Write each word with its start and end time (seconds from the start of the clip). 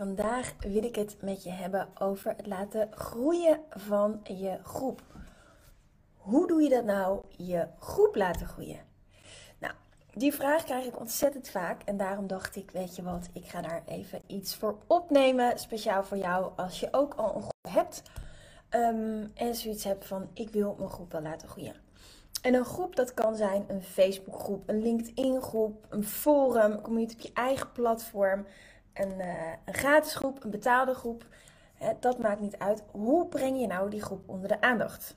Vandaag 0.00 0.54
wil 0.58 0.84
ik 0.84 0.94
het 0.96 1.16
met 1.22 1.42
je 1.42 1.50
hebben 1.50 1.88
over 1.98 2.34
het 2.36 2.46
laten 2.46 2.88
groeien 2.90 3.60
van 3.70 4.20
je 4.22 4.58
groep. 4.62 5.02
Hoe 6.16 6.46
doe 6.46 6.62
je 6.62 6.68
dat 6.68 6.84
nou, 6.84 7.22
je 7.36 7.66
groep 7.78 8.16
laten 8.16 8.46
groeien? 8.46 8.78
Nou, 9.58 9.74
die 10.14 10.34
vraag 10.34 10.64
krijg 10.64 10.86
ik 10.86 10.98
ontzettend 10.98 11.48
vaak 11.48 11.82
en 11.82 11.96
daarom 11.96 12.26
dacht 12.26 12.56
ik, 12.56 12.70
weet 12.70 12.96
je 12.96 13.02
wat, 13.02 13.28
ik 13.32 13.44
ga 13.44 13.60
daar 13.60 13.82
even 13.86 14.20
iets 14.26 14.54
voor 14.56 14.78
opnemen, 14.86 15.58
speciaal 15.58 16.04
voor 16.04 16.18
jou 16.18 16.50
als 16.56 16.80
je 16.80 16.88
ook 16.90 17.14
al 17.14 17.36
een 17.36 17.42
groep 17.42 17.68
hebt 17.68 18.02
ehm, 18.68 19.26
en 19.34 19.54
zoiets 19.54 19.84
hebt 19.84 20.06
van, 20.06 20.30
ik 20.34 20.50
wil 20.50 20.74
mijn 20.78 20.90
groep 20.90 21.12
wel 21.12 21.22
laten 21.22 21.48
groeien. 21.48 21.74
En 22.42 22.54
een 22.54 22.64
groep, 22.64 22.96
dat 22.96 23.14
kan 23.14 23.36
zijn 23.36 23.64
een 23.68 23.82
Facebookgroep, 23.82 24.68
een 24.68 24.82
LinkedIn-groep, 24.82 25.86
een 25.88 26.04
forum, 26.04 26.72
een 26.72 26.80
community 26.80 27.14
op 27.14 27.20
je 27.20 27.32
eigen 27.32 27.72
platform, 27.72 28.46
een, 28.94 29.18
uh, 29.18 29.52
een 29.64 29.74
gratis 29.74 30.14
groep, 30.14 30.44
een 30.44 30.50
betaalde 30.50 30.94
groep. 30.94 31.26
dat 32.00 32.18
maakt 32.18 32.40
niet 32.40 32.58
uit. 32.58 32.82
Hoe 32.90 33.26
breng 33.26 33.60
je 33.60 33.66
nou 33.66 33.90
die 33.90 34.02
groep 34.02 34.28
onder 34.28 34.48
de 34.48 34.60
aandacht? 34.60 35.16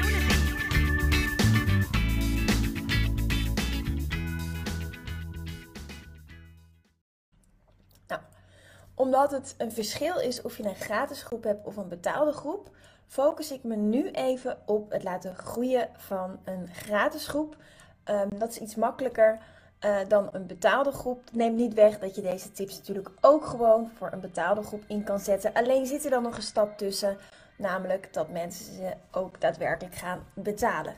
Omdat 9.11 9.31
het 9.31 9.55
een 9.57 9.71
verschil 9.71 10.19
is 10.19 10.41
of 10.41 10.57
je 10.57 10.63
een 10.63 10.75
gratis 10.75 11.23
groep 11.23 11.43
hebt 11.43 11.65
of 11.65 11.77
een 11.77 11.87
betaalde 11.87 12.31
groep, 12.31 12.69
focus 13.07 13.51
ik 13.51 13.63
me 13.63 13.75
nu 13.75 14.09
even 14.09 14.57
op 14.65 14.91
het 14.91 15.03
laten 15.03 15.35
groeien 15.35 15.89
van 15.97 16.39
een 16.43 16.67
gratis 16.73 17.27
groep. 17.27 17.55
Ehm, 18.03 18.27
dat 18.37 18.49
is 18.49 18.57
iets 18.57 18.75
makkelijker 18.75 19.39
uh, 19.85 19.97
dan 20.07 20.29
een 20.31 20.47
betaalde 20.47 20.91
groep. 20.91 21.21
Neem 21.31 21.55
niet 21.55 21.73
weg 21.73 21.99
dat 21.99 22.15
je 22.15 22.21
deze 22.21 22.51
tips 22.51 22.77
natuurlijk 22.77 23.09
ook 23.21 23.45
gewoon 23.45 23.91
voor 23.97 24.09
een 24.11 24.19
betaalde 24.19 24.63
groep 24.63 24.83
in 24.87 25.03
kan 25.03 25.19
zetten. 25.19 25.53
Alleen 25.53 25.85
zit 25.85 26.03
er 26.03 26.11
dan 26.11 26.23
nog 26.23 26.35
een 26.35 26.41
stap 26.41 26.77
tussen, 26.77 27.17
namelijk 27.57 28.13
dat 28.13 28.29
mensen 28.29 28.75
ze 28.75 28.93
ook 29.11 29.41
daadwerkelijk 29.41 29.95
gaan 29.95 30.25
betalen. 30.33 30.95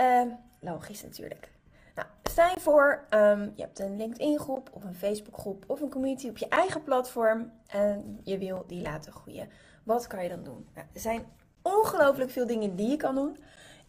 Uh, 0.00 0.22
logisch 0.60 1.02
natuurlijk. 1.02 1.48
Je 2.36 2.60
voor, 2.60 3.04
um, 3.10 3.52
je 3.54 3.62
hebt 3.62 3.78
een 3.78 3.96
LinkedIn 3.96 4.38
groep 4.38 4.70
of 4.72 4.84
een 4.84 4.94
Facebook 4.94 5.38
groep 5.38 5.64
of 5.66 5.80
een 5.80 5.90
community 5.90 6.28
op 6.28 6.38
je 6.38 6.48
eigen 6.48 6.82
platform 6.82 7.52
en 7.66 8.20
je 8.22 8.38
wil 8.38 8.64
die 8.66 8.82
laten 8.82 9.12
groeien. 9.12 9.48
Wat 9.84 10.06
kan 10.06 10.22
je 10.22 10.28
dan 10.28 10.42
doen? 10.42 10.68
Nou, 10.74 10.86
er 10.92 11.00
zijn 11.00 11.26
ongelooflijk 11.62 12.30
veel 12.30 12.46
dingen 12.46 12.76
die 12.76 12.90
je 12.90 12.96
kan 12.96 13.14
doen. 13.14 13.36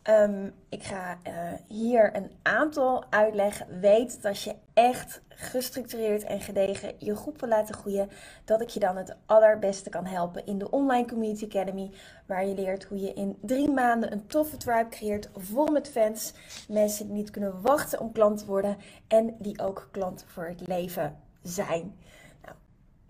Um, 0.04 0.54
ik 0.70 0.84
ga 0.84 1.18
uh, 1.28 1.34
hier 1.68 2.16
een 2.16 2.32
aantal 2.42 3.04
uitleggen. 3.10 3.80
Weet 3.80 4.16
dat 4.16 4.26
als 4.26 4.44
je 4.44 4.56
echt 4.74 5.22
gestructureerd 5.30 6.24
en 6.24 6.42
gedegen 6.42 6.94
je 6.98 7.16
groep 7.16 7.40
wil 7.40 7.50
laten 7.50 7.76
groeien, 7.76 8.10
dat 8.46 8.62
ik 8.62 8.70
je 8.70 8.80
dan 8.80 8.98
het 8.98 9.16
allerbeste 9.26 9.90
kan 9.90 10.06
helpen 10.06 10.46
in 10.46 10.58
de 10.58 10.72
Online 10.72 11.08
Community 11.08 11.46
Academy, 11.46 11.92
waar 12.26 12.46
je 12.46 12.56
leert 12.56 12.84
hoe 12.84 13.00
je 13.00 13.14
in 13.14 13.38
drie 13.42 13.70
maanden 13.70 14.12
een 14.12 14.28
toffe 14.28 14.58
tribe 14.58 14.90
creëert, 14.90 15.30
vol 15.36 15.66
met 15.66 15.90
fans, 15.90 16.34
mensen 16.68 17.06
die 17.06 17.16
niet 17.16 17.32
kunnen 17.32 17.62
wachten 17.62 18.00
om 18.00 18.12
klant 18.12 18.40
te 18.40 18.46
worden 18.46 18.78
en 19.08 19.36
die 19.40 19.60
ook 19.60 19.88
klant 19.92 20.26
voor 20.28 20.46
het 20.46 20.68
leven 20.68 21.18
zijn. 21.42 21.96
Nou, 22.44 22.56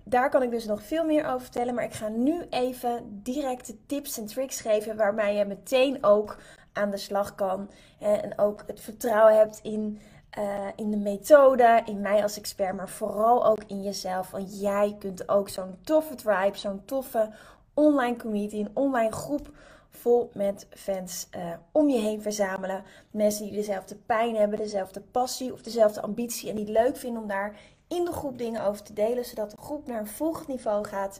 daar 0.03 0.29
kan 0.29 0.43
ik 0.43 0.51
dus 0.51 0.65
nog 0.65 0.83
veel 0.83 1.05
meer 1.05 1.25
over 1.25 1.41
vertellen, 1.41 1.73
maar 1.73 1.83
ik 1.83 1.93
ga 1.93 2.07
nu 2.07 2.45
even 2.49 3.21
directe 3.23 3.75
tips 3.85 4.17
en 4.17 4.25
tricks 4.25 4.61
geven 4.61 4.95
waarmee 4.95 5.37
je 5.37 5.45
meteen 5.45 6.03
ook 6.03 6.37
aan 6.77 6.91
de 6.91 6.97
slag 6.97 7.35
kan. 7.35 7.69
En 7.99 8.37
ook 8.37 8.63
het 8.67 8.79
vertrouwen 8.79 9.37
hebt 9.37 9.59
in, 9.63 9.99
uh, 10.39 10.67
in 10.75 10.91
de 10.91 10.97
methode, 10.97 11.81
in 11.85 12.01
mij 12.01 12.23
als 12.23 12.37
expert, 12.37 12.75
maar 12.75 12.89
vooral 12.89 13.45
ook 13.45 13.63
in 13.67 13.83
jezelf. 13.83 14.31
Want 14.31 14.59
jij 14.59 14.95
kunt 14.99 15.29
ook 15.29 15.49
zo'n 15.49 15.77
toffe 15.83 16.15
tribe, 16.15 16.57
zo'n 16.57 16.85
toffe 16.85 17.33
online 17.73 18.15
community, 18.15 18.59
een 18.59 18.71
online 18.73 19.11
groep 19.11 19.49
vol 19.89 20.29
met 20.33 20.67
fans 20.69 21.27
uh, 21.35 21.53
om 21.71 21.89
je 21.89 21.99
heen 21.99 22.21
verzamelen. 22.21 22.83
Mensen 23.11 23.45
die 23.45 23.53
dezelfde 23.53 23.95
pijn 23.95 24.35
hebben, 24.35 24.57
dezelfde 24.57 25.01
passie 25.01 25.53
of 25.53 25.61
dezelfde 25.61 26.01
ambitie 26.01 26.49
en 26.49 26.55
die 26.55 26.65
het 26.65 26.73
leuk 26.73 26.97
vinden 26.97 27.21
om 27.21 27.27
daar 27.27 27.55
in 27.87 28.05
de 28.05 28.11
groep 28.11 28.37
dingen 28.37 28.63
over 28.63 28.83
te 28.83 28.93
delen, 28.93 29.25
zodat 29.25 29.51
de 29.51 29.57
groep 29.57 29.87
naar 29.87 29.99
een 29.99 30.07
volgend 30.07 30.47
niveau 30.47 30.85
gaat. 30.85 31.19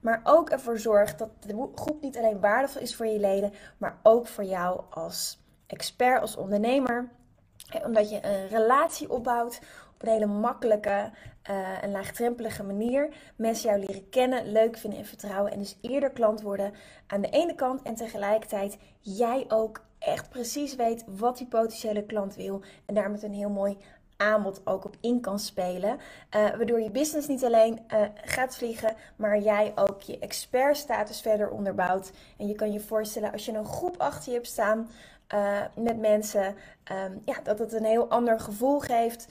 Maar 0.00 0.20
ook 0.24 0.50
ervoor 0.50 0.78
zorgt 0.78 1.18
dat 1.18 1.30
de 1.40 1.68
groep 1.74 2.02
niet 2.02 2.16
alleen 2.16 2.40
waardevol 2.40 2.82
is 2.82 2.96
voor 2.96 3.06
je 3.06 3.18
leden, 3.18 3.52
maar 3.78 3.98
ook 4.02 4.26
voor 4.26 4.44
jou 4.44 4.80
als 4.90 5.42
expert, 5.66 6.20
als 6.20 6.36
ondernemer. 6.36 7.08
Omdat 7.84 8.10
je 8.10 8.24
een 8.24 8.48
relatie 8.48 9.10
opbouwt 9.10 9.60
op 9.94 10.02
een 10.02 10.12
hele 10.12 10.26
makkelijke 10.26 11.10
uh, 11.50 11.82
en 11.82 11.90
laagdrempelige 11.90 12.62
manier. 12.62 13.14
Mensen 13.36 13.68
jou 13.70 13.80
leren 13.80 14.08
kennen, 14.08 14.52
leuk 14.52 14.76
vinden 14.76 14.98
en 14.98 15.06
vertrouwen. 15.06 15.52
En 15.52 15.58
dus 15.58 15.78
eerder 15.80 16.10
klant 16.10 16.40
worden 16.42 16.72
aan 17.06 17.20
de 17.20 17.30
ene 17.30 17.54
kant. 17.54 17.82
En 17.82 17.94
tegelijkertijd 17.94 18.78
jij 19.00 19.44
ook 19.48 19.84
echt 19.98 20.28
precies 20.28 20.76
weet 20.76 21.04
wat 21.06 21.38
die 21.38 21.46
potentiële 21.46 22.04
klant 22.04 22.34
wil. 22.34 22.62
En 22.86 22.94
daar 22.94 23.10
met 23.10 23.22
een 23.22 23.32
heel 23.32 23.50
mooi 23.50 23.76
aanbod 24.18 24.60
ook 24.64 24.84
op 24.84 24.96
in 25.00 25.20
kan 25.20 25.38
spelen. 25.38 25.90
Uh, 25.90 26.00
waardoor 26.30 26.80
je 26.80 26.90
business 26.90 27.28
niet 27.28 27.44
alleen 27.44 27.78
uh, 27.92 28.00
gaat 28.24 28.56
vliegen, 28.56 28.94
maar 29.16 29.38
jij 29.38 29.72
ook 29.74 30.00
je 30.00 30.18
expertstatus 30.18 31.20
verder 31.20 31.50
onderbouwt. 31.50 32.12
En 32.36 32.46
je 32.46 32.54
kan 32.54 32.72
je 32.72 32.80
voorstellen 32.80 33.32
als 33.32 33.46
je 33.46 33.52
een 33.52 33.64
groep 33.64 33.96
achter 33.96 34.28
je 34.28 34.36
hebt 34.36 34.46
staan 34.46 34.90
uh, 35.34 35.60
met 35.74 35.98
mensen, 35.98 36.44
um, 36.44 37.22
ja, 37.24 37.40
dat 37.42 37.58
het 37.58 37.72
een 37.72 37.84
heel 37.84 38.08
ander 38.08 38.40
gevoel 38.40 38.80
geeft 38.80 39.28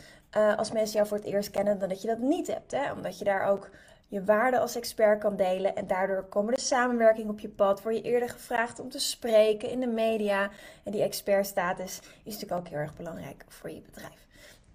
als 0.57 0.71
mensen 0.71 0.95
jou 0.95 1.07
voor 1.07 1.17
het 1.17 1.25
eerst 1.25 1.51
kennen 1.51 1.79
dan 1.79 1.89
dat 1.89 2.01
je 2.01 2.07
dat 2.07 2.19
niet 2.19 2.47
hebt. 2.47 2.71
Hè? 2.71 2.91
Omdat 2.91 3.19
je 3.19 3.25
daar 3.25 3.47
ook 3.47 3.69
je 4.07 4.23
waarde 4.23 4.59
als 4.59 4.75
expert 4.75 5.19
kan 5.19 5.35
delen. 5.35 5.75
En 5.75 5.87
daardoor 5.87 6.23
komen 6.23 6.53
de 6.53 6.59
samenwerking 6.59 7.29
op 7.29 7.39
je 7.39 7.49
pad. 7.49 7.81
Word 7.81 7.95
je 7.95 8.01
eerder 8.01 8.29
gevraagd 8.29 8.79
om 8.79 8.89
te 8.89 8.99
spreken 8.99 9.69
in 9.69 9.79
de 9.79 9.87
media. 9.87 10.49
En 10.83 10.91
die 10.91 11.01
expertstatus 11.01 11.99
is 12.23 12.33
natuurlijk 12.33 12.61
ook 12.61 12.67
heel 12.67 12.77
erg 12.77 12.95
belangrijk 12.95 13.45
voor 13.47 13.69
je 13.69 13.81
bedrijf. 13.81 14.26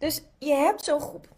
Dus 0.02 0.22
je 0.38 0.52
hebt 0.52 0.84
zo'n 0.84 1.00
groep. 1.00 1.28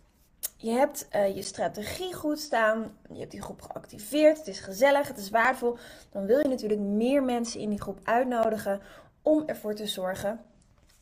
Je 0.56 0.70
hebt 0.70 1.08
uh, 1.12 1.36
je 1.36 1.42
strategie 1.42 2.14
goed 2.14 2.38
staan. 2.38 2.97
Je 3.08 3.19
hebt 3.19 3.30
die 3.30 3.42
groep 3.42 3.62
geactiveerd. 3.62 4.38
Het 4.38 4.47
is 4.47 4.60
gezellig, 4.60 5.08
het 5.08 5.19
is 5.19 5.30
waardevol. 5.30 5.76
Dan 6.10 6.26
wil 6.26 6.38
je 6.38 6.48
natuurlijk 6.48 6.80
meer 6.80 7.22
mensen 7.22 7.60
in 7.60 7.69
die 7.69 7.80
groep 7.80 7.98
uitnodigen 8.03 8.80
om 9.22 9.42
ervoor 9.47 9.74
te 9.74 9.86
zorgen 9.86 10.41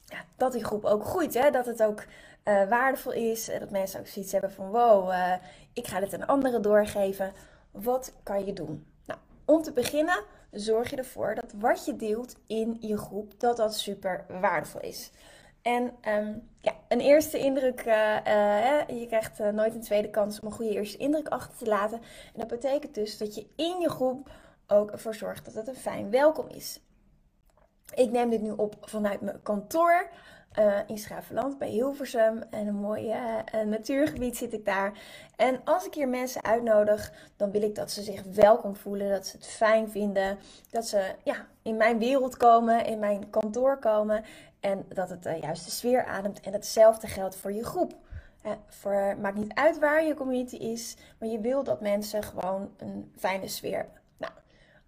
ja, 0.04 0.24
dat 0.36 0.52
die 0.52 0.64
groep 0.64 0.84
ook 0.84 1.04
groeit. 1.04 1.34
Hè? 1.34 1.50
Dat 1.50 1.66
het 1.66 1.82
ook 1.82 2.04
uh, 2.44 2.68
waardevol 2.68 3.12
is. 3.12 3.50
Dat 3.58 3.70
mensen 3.70 4.00
ook 4.00 4.06
zoiets 4.06 4.32
hebben 4.32 4.52
van 4.52 4.70
wow, 4.70 5.10
uh, 5.10 5.34
ik 5.72 5.86
ga 5.86 6.00
dit 6.00 6.14
aan 6.14 6.26
anderen 6.26 6.62
doorgeven. 6.62 7.32
Wat 7.70 8.12
kan 8.22 8.44
je 8.44 8.52
doen? 8.52 8.86
Nou, 9.06 9.20
om 9.44 9.62
te 9.62 9.72
beginnen 9.72 10.24
zorg 10.50 10.90
je 10.90 10.96
ervoor 10.96 11.34
dat 11.34 11.52
wat 11.56 11.84
je 11.84 11.96
deelt 11.96 12.36
in 12.46 12.76
je 12.80 12.96
groep, 12.98 13.40
dat 13.40 13.56
dat 13.56 13.74
super 13.74 14.24
waardevol 14.40 14.80
is. 14.80 15.10
En 15.62 15.92
um, 16.08 16.50
ja, 16.62 16.72
een 16.88 17.00
eerste 17.00 17.38
indruk, 17.38 17.84
uh, 17.86 18.16
uh, 18.26 19.00
je 19.00 19.06
krijgt 19.06 19.40
uh, 19.40 19.48
nooit 19.48 19.74
een 19.74 19.80
tweede 19.80 20.10
kans 20.10 20.40
om 20.40 20.46
een 20.46 20.54
goede 20.54 20.72
eerste 20.72 20.96
indruk 20.96 21.28
achter 21.28 21.58
te 21.58 21.66
laten. 21.66 21.98
En 21.98 22.40
dat 22.40 22.48
betekent 22.48 22.94
dus 22.94 23.18
dat 23.18 23.34
je 23.34 23.46
in 23.56 23.80
je 23.80 23.88
groep 23.90 24.30
ook 24.66 24.90
ervoor 24.90 25.14
zorgt 25.14 25.44
dat 25.44 25.54
het 25.54 25.68
een 25.68 25.74
fijn 25.74 26.10
welkom 26.10 26.48
is. 26.48 26.80
Ik 27.94 28.10
neem 28.10 28.30
dit 28.30 28.40
nu 28.42 28.50
op 28.50 28.76
vanuit 28.80 29.20
mijn 29.20 29.42
kantoor 29.42 30.08
in 30.86 30.98
Schavenland 30.98 31.58
bij 31.58 31.68
Hilversum. 31.68 32.42
En 32.50 32.66
een 32.66 32.74
mooi 32.74 33.14
natuurgebied 33.66 34.36
zit 34.36 34.52
ik 34.52 34.64
daar. 34.64 34.92
En 35.36 35.60
als 35.64 35.86
ik 35.86 35.94
hier 35.94 36.08
mensen 36.08 36.44
uitnodig, 36.44 37.12
dan 37.36 37.50
wil 37.50 37.62
ik 37.62 37.74
dat 37.74 37.90
ze 37.90 38.02
zich 38.02 38.22
welkom 38.22 38.76
voelen. 38.76 39.10
Dat 39.10 39.26
ze 39.26 39.36
het 39.36 39.46
fijn 39.46 39.90
vinden. 39.90 40.38
Dat 40.70 40.86
ze 40.86 41.14
ja, 41.22 41.46
in 41.62 41.76
mijn 41.76 41.98
wereld 41.98 42.36
komen, 42.36 42.86
in 42.86 42.98
mijn 42.98 43.30
kantoor 43.30 43.78
komen. 43.78 44.24
En 44.62 44.84
dat 44.88 45.08
het 45.08 45.22
de 45.22 45.38
juiste 45.40 45.70
sfeer 45.70 46.04
ademt. 46.04 46.40
En 46.40 46.52
hetzelfde 46.52 47.06
geldt 47.06 47.36
voor 47.36 47.52
je 47.52 47.64
groep. 47.64 47.94
Voor, 48.66 49.16
maakt 49.20 49.36
niet 49.36 49.54
uit 49.54 49.78
waar 49.78 50.04
je 50.04 50.14
community 50.14 50.56
is, 50.56 50.96
maar 51.18 51.28
je 51.28 51.40
wil 51.40 51.64
dat 51.64 51.80
mensen 51.80 52.22
gewoon 52.22 52.70
een 52.76 53.12
fijne 53.16 53.48
sfeer 53.48 53.76
hebben. 53.76 54.00
Nou, 54.16 54.32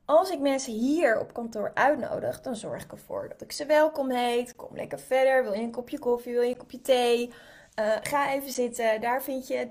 Als 0.05 0.31
ik 0.31 0.41
mensen 0.41 0.73
hier 0.73 1.21
op 1.21 1.33
kantoor 1.33 1.71
uitnodig, 1.75 2.41
dan 2.41 2.57
zorg 2.57 2.85
ik 2.85 2.93
ervoor 2.93 3.29
dat 3.29 3.41
ik 3.41 3.53
ze 3.53 3.67
welkom 3.67 4.11
heet. 4.11 4.57
Kom 4.57 4.77
lekker 4.77 4.99
verder. 4.99 5.43
Wil 5.43 5.53
je 5.53 5.63
een 5.63 5.71
kopje 5.71 5.99
koffie? 5.99 6.33
Wil 6.33 6.43
je 6.43 6.51
een 6.51 6.57
kopje 6.57 6.81
thee? 6.81 7.27
Uh, 7.81 7.97
ga 8.03 8.33
even 8.33 8.51
zitten. 8.53 9.01
Daar 9.01 9.23
vind 9.23 9.47
je, 9.47 9.69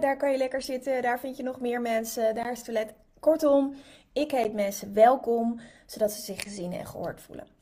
daar 0.00 0.16
kan 0.16 0.30
je 0.30 0.38
lekker 0.38 0.62
zitten. 0.62 1.02
Daar 1.02 1.20
vind 1.20 1.36
je 1.36 1.42
nog 1.42 1.60
meer 1.60 1.80
mensen. 1.80 2.34
Daar 2.34 2.50
is 2.50 2.56
het 2.56 2.64
toilet. 2.66 2.94
Kortom, 3.20 3.74
ik 4.12 4.30
heet 4.30 4.52
mensen 4.52 4.94
welkom, 4.94 5.60
zodat 5.86 6.12
ze 6.12 6.20
zich 6.22 6.42
gezien 6.42 6.72
en 6.72 6.86
gehoord 6.86 7.20
voelen. 7.20 7.53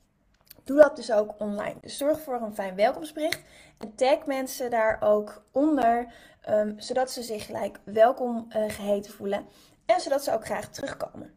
Doe 0.64 0.76
dat 0.76 0.96
dus 0.96 1.12
ook 1.12 1.34
online. 1.38 1.76
Dus 1.80 1.96
zorg 1.96 2.20
voor 2.20 2.34
een 2.34 2.54
fijn 2.54 2.74
welkomstbericht. 2.74 3.40
En 3.78 3.94
tag 3.94 4.26
mensen 4.26 4.70
daar 4.70 4.98
ook 5.00 5.44
onder, 5.50 6.12
um, 6.48 6.80
zodat 6.80 7.10
ze 7.10 7.22
zich 7.22 7.46
gelijk 7.46 7.78
welkom 7.84 8.46
uh, 8.48 8.64
geheten 8.68 9.12
voelen. 9.12 9.46
En 9.86 10.00
zodat 10.00 10.24
ze 10.24 10.32
ook 10.32 10.44
graag 10.44 10.68
terugkomen. 10.68 11.34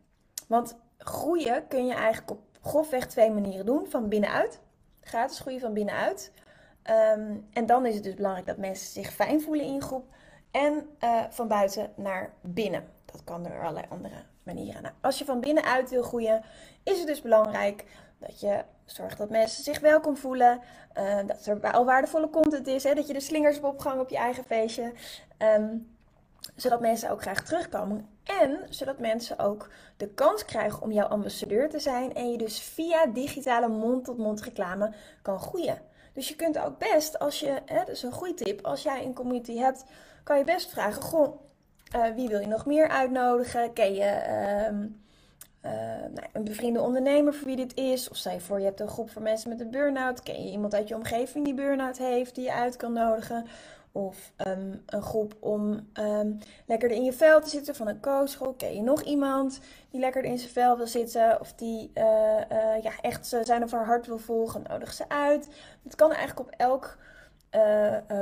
Want 0.47 0.75
groeien 0.97 1.67
kun 1.67 1.85
je 1.85 1.93
eigenlijk 1.93 2.31
op 2.31 2.39
grofweg 2.61 3.07
twee 3.07 3.31
manieren 3.31 3.65
doen. 3.65 3.87
Van 3.89 4.09
binnenuit. 4.09 4.59
Gratis 5.01 5.39
groeien 5.39 5.59
van 5.59 5.73
binnenuit. 5.73 6.31
Um, 6.89 7.47
en 7.53 7.65
dan 7.65 7.85
is 7.85 7.95
het 7.95 8.03
dus 8.03 8.13
belangrijk 8.13 8.47
dat 8.47 8.57
mensen 8.57 8.87
zich 8.87 9.13
fijn 9.13 9.41
voelen 9.41 9.65
in 9.65 9.73
je 9.73 9.81
groep. 9.81 10.05
En 10.51 10.89
uh, 11.03 11.23
van 11.29 11.47
buiten 11.47 11.91
naar 11.95 12.33
binnen. 12.41 12.87
Dat 13.05 13.23
kan 13.23 13.43
door 13.43 13.61
allerlei 13.61 13.85
andere 13.89 14.23
manieren. 14.43 14.81
Nou, 14.81 14.93
als 15.01 15.17
je 15.17 15.25
van 15.25 15.39
binnenuit 15.39 15.89
wil 15.89 16.03
groeien, 16.03 16.43
is 16.83 16.97
het 16.97 17.07
dus 17.07 17.21
belangrijk 17.21 17.85
dat 18.25 18.39
je 18.39 18.63
zorgt 18.85 19.17
dat 19.17 19.29
mensen 19.29 19.63
zich 19.63 19.79
welkom 19.79 20.17
voelen. 20.17 20.59
Uh, 20.97 21.17
dat 21.27 21.45
er 21.45 21.71
al 21.71 21.85
waardevolle 21.85 22.29
content 22.29 22.67
is. 22.67 22.83
Hè, 22.83 22.93
dat 22.93 23.07
je 23.07 23.13
de 23.13 23.19
slingers 23.19 23.55
hebt 23.55 23.67
opgehangen 23.67 24.03
op 24.03 24.09
je 24.09 24.17
eigen 24.17 24.43
feestje. 24.43 24.93
Um, 25.37 25.95
zodat 26.55 26.79
mensen 26.79 27.09
ook 27.09 27.21
graag 27.21 27.43
terugkomen. 27.43 28.09
En 28.23 28.59
zodat 28.69 28.99
mensen 28.99 29.39
ook 29.39 29.69
de 29.97 30.07
kans 30.07 30.45
krijgen 30.45 30.81
om 30.81 30.91
jouw 30.91 31.07
ambassadeur 31.07 31.69
te 31.69 31.79
zijn. 31.79 32.13
En 32.13 32.31
je 32.31 32.37
dus 32.37 32.59
via 32.59 33.05
digitale 33.05 33.67
mond-tot-mond 33.67 34.41
reclame 34.41 34.93
kan 35.21 35.39
groeien. 35.39 35.81
Dus 36.13 36.27
je 36.27 36.35
kunt 36.35 36.57
ook 36.57 36.77
best, 36.77 37.19
als 37.19 37.39
je, 37.39 37.61
hè, 37.65 37.77
dat 37.77 37.89
is 37.89 38.03
een 38.03 38.11
goede 38.11 38.33
tip, 38.33 38.65
als 38.65 38.83
jij 38.83 39.05
een 39.05 39.13
community 39.13 39.57
hebt, 39.57 39.85
kan 40.23 40.37
je 40.37 40.43
best 40.43 40.69
vragen: 40.69 41.01
Goh, 41.01 41.39
uh, 41.95 42.07
wie 42.15 42.27
wil 42.27 42.39
je 42.39 42.47
nog 42.47 42.65
meer 42.65 42.87
uitnodigen? 42.87 43.73
Ken 43.73 43.93
je 43.93 44.23
uh, 44.71 44.87
uh, 45.65 45.71
nou, 46.13 46.27
een 46.33 46.43
bevriende 46.43 46.81
ondernemer 46.81 47.33
voor 47.33 47.47
wie 47.47 47.55
dit 47.55 47.75
is? 47.75 48.09
Of 48.09 48.17
je 48.17 48.39
voor, 48.39 48.59
je 48.59 48.65
hebt 48.65 48.79
een 48.79 48.87
groep 48.87 49.09
voor 49.09 49.21
mensen 49.21 49.49
met 49.49 49.59
een 49.59 49.71
burn-out. 49.71 50.23
Ken 50.23 50.43
je 50.43 50.51
iemand 50.51 50.73
uit 50.73 50.87
je 50.87 50.95
omgeving 50.95 51.45
die 51.45 51.53
burn-out 51.53 51.97
heeft, 51.97 52.35
die 52.35 52.43
je 52.43 52.53
uit 52.53 52.75
kan 52.75 52.93
nodigen? 52.93 53.45
Of 53.91 54.31
um, 54.47 54.83
een 54.85 55.01
groep 55.01 55.35
om 55.39 55.89
um, 55.93 56.39
lekker 56.65 56.91
in 56.91 57.03
je 57.03 57.13
vel 57.13 57.41
te 57.41 57.49
zitten 57.49 57.75
van 57.75 57.87
een 57.87 58.01
coachgroep. 58.01 58.57
Ken 58.57 58.75
je 58.75 58.81
nog 58.81 59.01
iemand 59.01 59.59
die 59.89 59.99
lekker 59.99 60.23
in 60.23 60.37
zijn 60.37 60.51
vel 60.51 60.77
wil 60.77 60.87
zitten? 60.87 61.39
Of 61.39 61.53
die 61.53 61.91
uh, 61.93 62.03
uh, 62.51 62.81
ja, 62.81 62.91
echt 63.01 63.25
zijn 63.43 63.63
of 63.63 63.71
haar 63.71 63.85
hart 63.85 64.07
wil 64.07 64.19
volgen? 64.19 64.63
Nodig 64.69 64.93
ze 64.93 65.09
uit. 65.09 65.47
Het 65.83 65.95
kan 65.95 66.11
eigenlijk 66.11 66.39
op 66.39 66.53
elk 66.57 66.97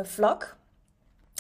vlak. 0.04 0.56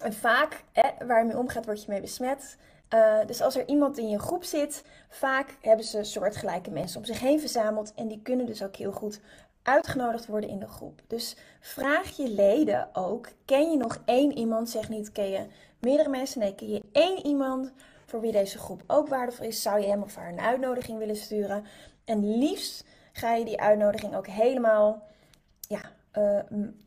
En 0.04 0.14
vaak, 0.14 0.64
waar 1.06 1.20
je 1.20 1.26
mee 1.26 1.38
omgaat, 1.38 1.66
word 1.66 1.84
je 1.84 1.92
mee 1.92 2.02
besmet. 2.02 2.58
Uh, 2.94 3.26
dus 3.26 3.42
als 3.42 3.56
er 3.56 3.68
iemand 3.68 3.98
in 3.98 4.10
je 4.10 4.20
groep 4.20 4.44
zit, 4.44 4.84
vaak 5.10 5.58
hebben 5.62 5.86
ze 5.86 6.04
soortgelijke 6.04 6.72
mensen 6.72 7.00
om 7.00 7.06
zich 7.06 7.20
heen 7.20 7.40
verzameld. 7.40 7.94
En 7.94 8.08
die 8.08 8.22
kunnen 8.22 8.46
dus 8.46 8.64
ook 8.64 8.76
heel 8.76 8.92
goed 8.92 9.20
uitgenodigd 9.64 10.26
worden 10.26 10.50
in 10.50 10.60
de 10.60 10.68
groep. 10.68 11.02
Dus 11.08 11.36
vraag 11.60 12.18
je 12.18 12.30
leden 12.30 12.90
ook: 12.94 13.28
ken 13.46 13.72
je 13.72 13.78
nog 13.78 14.02
één 14.06 14.38
iemand? 14.38 14.70
Zeg 14.70 14.90
niet, 14.90 15.12
ken 15.12 15.30
je 15.30 15.46
meerdere 15.80 16.10
mensen? 16.10 16.40
Nee, 16.40 16.56
ken 16.56 16.70
je 16.70 16.84
één 16.92 17.26
iemand 17.26 17.72
voor 18.06 18.22
wie 18.22 18.32
deze 18.32 18.58
groep 18.58 18.84
ook 18.88 19.08
waardevol 19.08 19.46
is? 19.46 19.62
Zou 19.62 19.80
je 19.80 19.88
hem 19.88 20.02
of 20.02 20.16
haar 20.16 20.32
een 20.32 20.40
uitnodiging 20.40 20.98
willen 20.98 21.16
sturen? 21.16 21.66
En 22.06 22.38
liefst 22.38 22.86
ga 23.14 23.34
je 23.34 23.46
die 23.46 23.62
uitnodiging 23.62 24.16
ook 24.16 24.28
helemaal, 24.28 25.04
ja, 25.60 25.82
uh, 26.18 26.38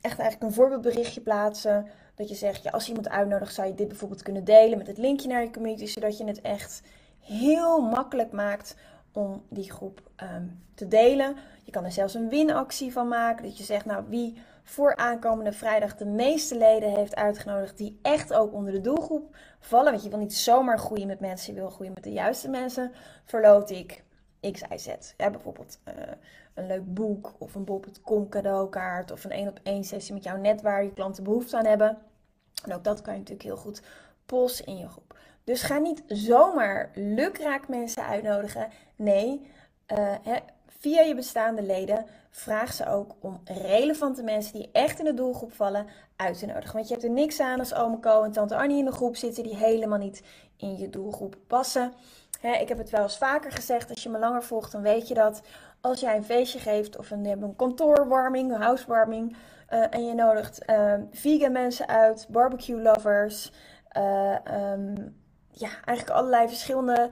echt 0.01 0.19
eigenlijk 0.19 0.43
een 0.43 0.53
voorbeeldberichtje 0.53 1.21
plaatsen. 1.21 1.87
Dat 2.17 2.29
je 2.29 2.35
zegt, 2.35 2.63
ja, 2.63 2.71
als 2.71 2.83
je 2.83 2.89
iemand 2.89 3.09
uitnodigt, 3.09 3.55
zou 3.55 3.69
je 3.69 3.75
dit 3.75 3.89
bijvoorbeeld 3.89 4.23
kunnen 4.23 4.45
delen 4.45 4.79
met 4.79 4.87
het 4.87 4.99
linkje 4.99 5.29
naar 5.29 5.43
je 5.43 5.51
community, 5.51 5.87
zodat 5.87 6.19
je 6.19 6.25
het 6.25 6.41
echt 6.41 6.83
heel 7.21 7.81
makkelijk 7.81 8.33
maakt 8.33 8.77
om 9.13 9.43
die 9.49 9.71
groep 9.73 10.01
um, 10.23 10.63
te 10.75 10.89
delen. 10.89 11.37
Je 11.65 11.73
kan 11.73 11.85
er 11.85 11.93
zelfs 11.93 12.15
een 12.15 12.29
winactie 12.29 12.93
van 12.93 13.09
maken. 13.09 13.45
Dat 13.45 13.59
je 13.59 13.65
zegt, 13.65 13.85
nou, 13.85 14.05
wie 14.09 14.39
voor 14.63 14.97
aankomende 14.97 15.53
vrijdag 15.53 15.97
de 15.97 16.05
meeste 16.05 16.57
leden 16.59 16.95
heeft 16.95 17.17
uitgenodigd, 17.17 17.77
die 17.77 17.99
echt 18.03 18.33
ook 18.33 18.53
onder 18.53 18.73
de 18.73 18.81
doelgroep 18.81 19.37
vallen. 19.59 19.91
Want 19.91 20.03
je 20.03 20.09
wil 20.09 20.19
niet 20.19 20.35
zomaar 20.35 20.79
groeien 20.79 21.07
met 21.07 21.21
mensen, 21.21 21.55
je 21.55 21.61
wil 21.61 21.71
groeien 21.71 21.93
met 21.95 22.05
de 22.05 22.13
juiste 22.13 22.49
mensen. 22.49 22.93
Verloot 23.25 23.71
ik 23.71 24.05
X, 24.41 24.63
Y, 24.71 24.77
Z. 24.77 24.89
Ja, 25.17 25.31
bijvoorbeeld 25.31 25.79
uh, 25.89 25.95
een 26.57 26.67
leuk 26.67 26.95
boek 26.95 27.33
of 27.39 27.55
een 27.55 27.65
bol.com 27.65 28.29
cadeaukaart 28.29 29.11
of 29.11 29.25
een 29.25 29.31
één 29.31 29.49
op 29.49 29.61
één 29.63 29.85
sessie 29.85 30.15
met 30.15 30.25
jouw 30.25 30.37
net 30.37 30.63
waar 30.63 30.85
je 30.85 30.93
klanten 30.93 31.25
behoefte 31.25 31.57
aan 31.57 31.67
hebben. 31.67 31.99
En 32.65 32.75
ook 32.75 32.85
dat 32.85 33.03
kan 33.03 33.13
je 33.13 33.19
natuurlijk 33.19 33.49
heel 33.49 33.57
goed 33.57 33.83
posten 34.27 34.67
in 34.67 34.77
je 34.77 34.89
groep. 34.89 35.19
Dus 35.45 35.63
ga 35.63 35.79
niet 35.79 36.03
zomaar 36.07 36.91
lukraak 36.95 37.69
mensen 37.69 38.07
uitnodigen. 38.07 38.69
Nee, 38.97 39.47
hè, 40.23 40.37
via 40.67 41.01
je 41.01 41.15
bestaande 41.15 41.63
leden 41.63 42.07
vraag 42.31 42.73
ze 42.73 42.87
ook 42.89 43.15
om 43.21 43.41
relevante 43.45 44.23
mensen 44.23 44.53
die 44.53 44.69
echt 44.73 44.99
in 44.99 45.05
de 45.05 45.15
doelgroep 45.15 45.53
vallen 45.53 45.87
uit 46.17 46.39
te 46.39 46.47
nodigen. 46.47 46.75
Want 46.75 46.89
je 46.89 46.93
hebt 46.93 47.07
er 47.07 47.13
niks 47.13 47.41
aan 47.41 47.59
als 47.59 47.75
ome 47.75 47.99
en 48.25 48.33
tante 48.33 48.57
Arnie 48.57 48.79
in 48.79 48.85
de 48.85 48.93
groep 48.93 49.17
zitten 49.17 49.43
die 49.43 49.57
helemaal 49.57 49.99
niet 49.99 50.23
in 50.57 50.77
je 50.77 50.91
doelgroep 50.91 51.37
passen. 51.47 51.93
Ik 52.61 52.69
heb 52.69 52.79
het 52.79 52.91
wel 52.91 53.03
eens 53.03 53.19
vaker 53.19 53.53
gezegd, 53.53 53.91
als 53.91 54.03
je 54.03 54.09
me 54.09 54.19
langer 54.19 54.43
volgt 54.43 54.73
dan 54.73 54.83
weet 54.83 55.09
je 55.09 55.15
dat. 55.15 55.43
Als 55.81 56.01
jij 56.01 56.17
een 56.17 56.25
feestje 56.25 56.59
geeft 56.59 56.99
of 56.99 57.11
een, 57.11 57.25
een 57.25 57.57
kantoorwarming, 57.57 58.53
een 58.53 58.63
housewarming... 58.63 59.37
Uh, 59.71 59.85
en 59.91 60.07
je 60.07 60.15
nodigt 60.15 60.71
uh, 60.71 60.95
vegan 61.11 61.53
mensen 61.53 61.89
uit, 61.89 62.27
barbecue 62.29 62.83
lovers... 62.83 63.53
Uh, 63.97 64.37
um, 64.73 65.15
ja, 65.59 65.69
eigenlijk 65.85 66.19
allerlei 66.19 66.49
verschillende 66.49 67.11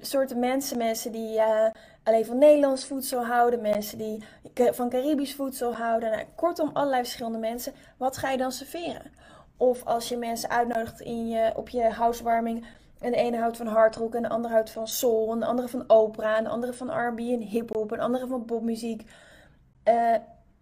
soorten 0.00 0.38
mensen. 0.38 0.78
Mensen 0.78 1.12
die 1.12 1.36
uh, 1.36 1.66
alleen 2.02 2.24
van 2.24 2.38
Nederlands 2.38 2.84
voedsel 2.84 3.24
houden. 3.24 3.60
Mensen 3.60 3.98
die 3.98 4.24
van 4.54 4.88
Caribisch 4.88 5.34
voedsel 5.34 5.74
houden. 5.74 6.10
Nou, 6.10 6.24
kortom, 6.34 6.70
allerlei 6.72 7.02
verschillende 7.02 7.38
mensen. 7.38 7.72
Wat 7.96 8.16
ga 8.16 8.30
je 8.30 8.36
dan 8.36 8.52
serveren? 8.52 9.12
Of 9.56 9.84
als 9.84 10.08
je 10.08 10.16
mensen 10.16 10.50
uitnodigt 10.50 11.00
in 11.00 11.28
je, 11.28 11.52
op 11.56 11.68
je 11.68 11.82
housewarming. 11.82 12.66
En 13.04 13.14
ene 13.14 13.38
houdt 13.38 13.56
van 13.56 13.66
hardrock 13.66 14.14
en 14.14 14.22
de 14.22 14.28
andere 14.28 14.54
houdt 14.54 14.70
van 14.70 14.88
soul. 14.88 15.32
En 15.32 15.40
de 15.40 15.46
andere 15.46 15.68
van 15.68 15.84
opera. 15.86 16.36
En 16.36 16.44
de 16.44 16.50
andere 16.50 16.72
van 16.72 16.90
R&B 16.90 17.18
en 17.18 17.40
hiphop. 17.40 17.92
En 17.92 17.98
de 17.98 18.04
andere 18.04 18.26
van 18.26 18.44
popmuziek. 18.44 19.10
Uh, 19.88 20.14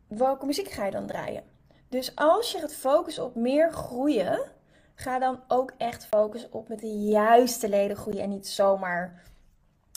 welke 0.09 0.47
muziek 0.47 0.69
ga 0.69 0.85
je 0.85 0.91
dan 0.91 1.07
draaien? 1.07 1.43
Dus 1.89 2.17
als 2.17 2.53
je 2.53 2.59
het 2.59 2.75
focus 2.75 3.19
op 3.19 3.35
meer 3.35 3.73
groeien 3.73 4.41
ga 4.95 5.19
dan 5.19 5.41
ook 5.49 5.73
echt 5.77 6.07
focussen 6.07 6.53
op 6.53 6.69
met 6.69 6.81
de 6.81 6.99
juiste 6.99 7.69
leden 7.69 7.97
groeien 7.97 8.23
en 8.23 8.29
niet 8.29 8.49
zomaar 8.49 9.23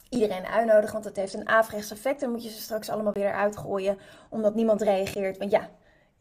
iedereen 0.10 0.46
uitnodigen, 0.46 0.91
want 0.91 1.03
dat 1.03 1.15
heeft 1.15 1.34
een 1.34 1.48
averechts 1.48 1.91
effect. 1.91 2.20
Dan 2.20 2.31
moet 2.31 2.43
je 2.43 2.50
ze 2.50 2.62
straks 2.62 2.89
allemaal 2.89 3.13
weer 3.13 3.27
eruit 3.27 3.58
gooien, 3.58 3.98
omdat 4.29 4.55
niemand 4.55 4.81
reageert. 4.81 5.38
Want 5.38 5.51
ja, 5.51 5.70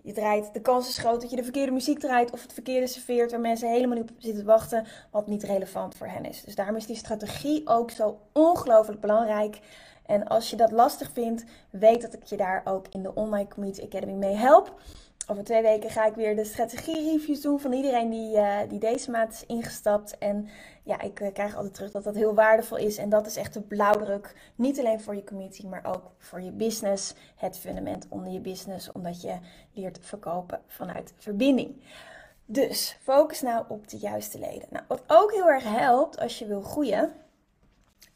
je 0.04 0.12
draait, 0.12 0.52
de 0.52 0.60
kans 0.60 0.88
is 0.88 0.98
groot 0.98 1.20
dat 1.20 1.30
je 1.30 1.36
de 1.36 1.42
verkeerde 1.42 1.72
muziek 1.72 1.98
draait 1.98 2.30
of 2.30 2.42
het 2.42 2.52
verkeerde 2.52 2.86
serveert 2.86 3.30
waar 3.30 3.40
mensen 3.40 3.70
helemaal 3.70 3.96
niet 3.96 4.10
op 4.10 4.16
zitten 4.18 4.44
wachten, 4.44 4.86
wat 5.10 5.26
niet 5.26 5.42
relevant 5.42 5.94
voor 5.94 6.06
hen 6.06 6.24
is. 6.24 6.42
Dus 6.44 6.54
daarom 6.54 6.76
is 6.76 6.86
die 6.86 6.96
strategie 6.96 7.62
ook 7.64 7.90
zo 7.90 8.18
ongelooflijk 8.32 9.00
belangrijk. 9.00 9.58
En 10.06 10.28
als 10.28 10.50
je 10.50 10.56
dat 10.56 10.70
lastig 10.70 11.10
vindt, 11.12 11.44
weet 11.70 12.02
dat 12.02 12.14
ik 12.14 12.24
je 12.24 12.36
daar 12.36 12.62
ook 12.64 12.86
in 12.90 13.02
de 13.02 13.14
Online 13.14 13.48
Community 13.48 13.82
Academy 13.82 14.12
mee 14.12 14.34
help. 14.34 14.80
Over 15.26 15.44
twee 15.44 15.62
weken 15.62 15.90
ga 15.90 16.06
ik 16.06 16.14
weer 16.14 16.36
de 16.36 16.44
strategie-reviews 16.44 17.40
doen 17.40 17.60
van 17.60 17.72
iedereen 17.72 18.10
die, 18.10 18.36
uh, 18.36 18.58
die 18.68 18.78
deze 18.78 19.10
maand 19.10 19.32
is 19.32 19.46
ingestapt. 19.46 20.18
En 20.18 20.48
ja, 20.82 21.00
ik 21.00 21.20
uh, 21.20 21.32
krijg 21.32 21.56
altijd 21.56 21.74
terug 21.74 21.90
dat 21.90 22.04
dat 22.04 22.14
heel 22.14 22.34
waardevol 22.34 22.76
is. 22.76 22.96
En 22.96 23.08
dat 23.08 23.26
is 23.26 23.36
echt 23.36 23.54
de 23.54 23.60
blauwdruk. 23.60 24.34
Niet 24.54 24.78
alleen 24.78 25.00
voor 25.00 25.14
je 25.14 25.24
community, 25.24 25.66
maar 25.66 25.84
ook 25.84 26.10
voor 26.18 26.40
je 26.40 26.50
business. 26.50 27.14
Het 27.36 27.58
fundament 27.58 28.06
onder 28.08 28.32
je 28.32 28.40
business, 28.40 28.92
omdat 28.92 29.22
je 29.22 29.38
leert 29.72 29.98
verkopen 30.00 30.60
vanuit 30.66 31.12
verbinding. 31.16 31.82
Dus 32.46 32.98
focus 33.02 33.40
nou 33.40 33.64
op 33.68 33.88
de 33.88 33.96
juiste 33.96 34.38
leden. 34.38 34.68
Nou, 34.70 34.84
wat 34.88 35.02
ook 35.06 35.32
heel 35.32 35.48
erg 35.48 35.64
helpt 35.64 36.18
als 36.18 36.38
je 36.38 36.46
wil 36.46 36.62
groeien. 36.62 37.12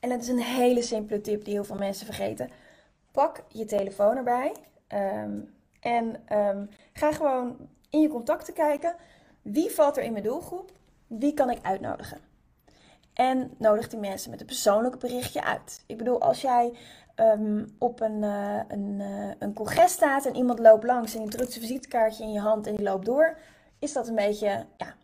En 0.00 0.08
dat 0.08 0.20
is 0.20 0.28
een 0.28 0.42
hele 0.42 0.82
simpele 0.82 1.20
tip 1.20 1.44
die 1.44 1.54
heel 1.54 1.64
veel 1.64 1.76
mensen 1.76 2.06
vergeten. 2.06 2.50
Pak 3.12 3.42
je 3.48 3.64
telefoon 3.64 4.16
erbij. 4.16 4.52
Um, 4.88 5.56
en 5.80 6.22
um, 6.32 6.68
ga 6.92 7.12
gewoon 7.12 7.56
in 7.90 8.00
je 8.00 8.08
contacten 8.08 8.54
kijken. 8.54 8.94
Wie 9.42 9.70
valt 9.70 9.96
er 9.96 10.02
in 10.02 10.12
mijn 10.12 10.24
doelgroep? 10.24 10.72
Wie 11.06 11.34
kan 11.34 11.50
ik 11.50 11.58
uitnodigen? 11.62 12.20
En 13.14 13.50
nodig 13.58 13.88
die 13.88 13.98
mensen 13.98 14.30
met 14.30 14.40
een 14.40 14.46
persoonlijk 14.46 14.98
berichtje 14.98 15.44
uit. 15.44 15.84
Ik 15.86 15.98
bedoel, 15.98 16.20
als 16.20 16.40
jij 16.40 16.72
um, 17.16 17.74
op 17.78 18.00
een, 18.00 18.22
uh, 18.22 18.60
een, 18.68 18.96
uh, 19.00 19.30
een 19.38 19.54
congres 19.54 19.92
staat 19.92 20.26
en 20.26 20.36
iemand 20.36 20.58
loopt 20.58 20.84
langs 20.84 21.14
en 21.14 21.22
je 21.22 21.28
drukt 21.28 21.52
zijn 21.52 21.64
visitekaartje 21.64 22.24
in 22.24 22.32
je 22.32 22.40
hand 22.40 22.66
en 22.66 22.76
die 22.76 22.84
loopt 22.84 23.06
door, 23.06 23.38
is 23.78 23.92
dat 23.92 24.08
een 24.08 24.14
beetje, 24.14 24.66
ja, 24.76 24.94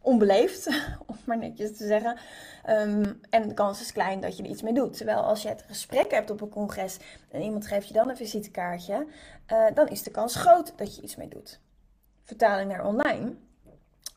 onbeleefd, 0.00 0.66
om 1.06 1.16
maar 1.24 1.38
netjes 1.38 1.76
te 1.76 1.86
zeggen. 1.86 2.16
Ehm, 2.64 3.12
en 3.30 3.48
de 3.48 3.54
kans 3.54 3.80
is 3.80 3.92
klein 3.92 4.20
dat 4.20 4.36
je 4.36 4.42
er 4.42 4.48
iets 4.48 4.62
mee 4.62 4.72
doet. 4.72 4.96
Terwijl 4.96 5.18
als 5.18 5.42
je 5.42 5.48
het 5.48 5.64
gesprek 5.66 6.10
hebt 6.10 6.30
op 6.30 6.40
een 6.40 6.48
congres 6.48 6.98
en 7.30 7.40
iemand 7.40 7.66
geeft 7.66 7.88
je 7.88 7.94
dan 7.94 8.08
een 8.08 8.16
visitekaartje, 8.16 9.06
uh, 9.52 9.66
dan 9.74 9.88
is 9.88 10.02
de 10.02 10.10
kans 10.10 10.36
groot 10.36 10.72
dat 10.76 10.96
je 10.96 11.02
iets 11.02 11.16
mee 11.16 11.28
doet. 11.28 11.60
Vertaling 12.22 12.70
naar 12.70 12.86
online 12.86 13.34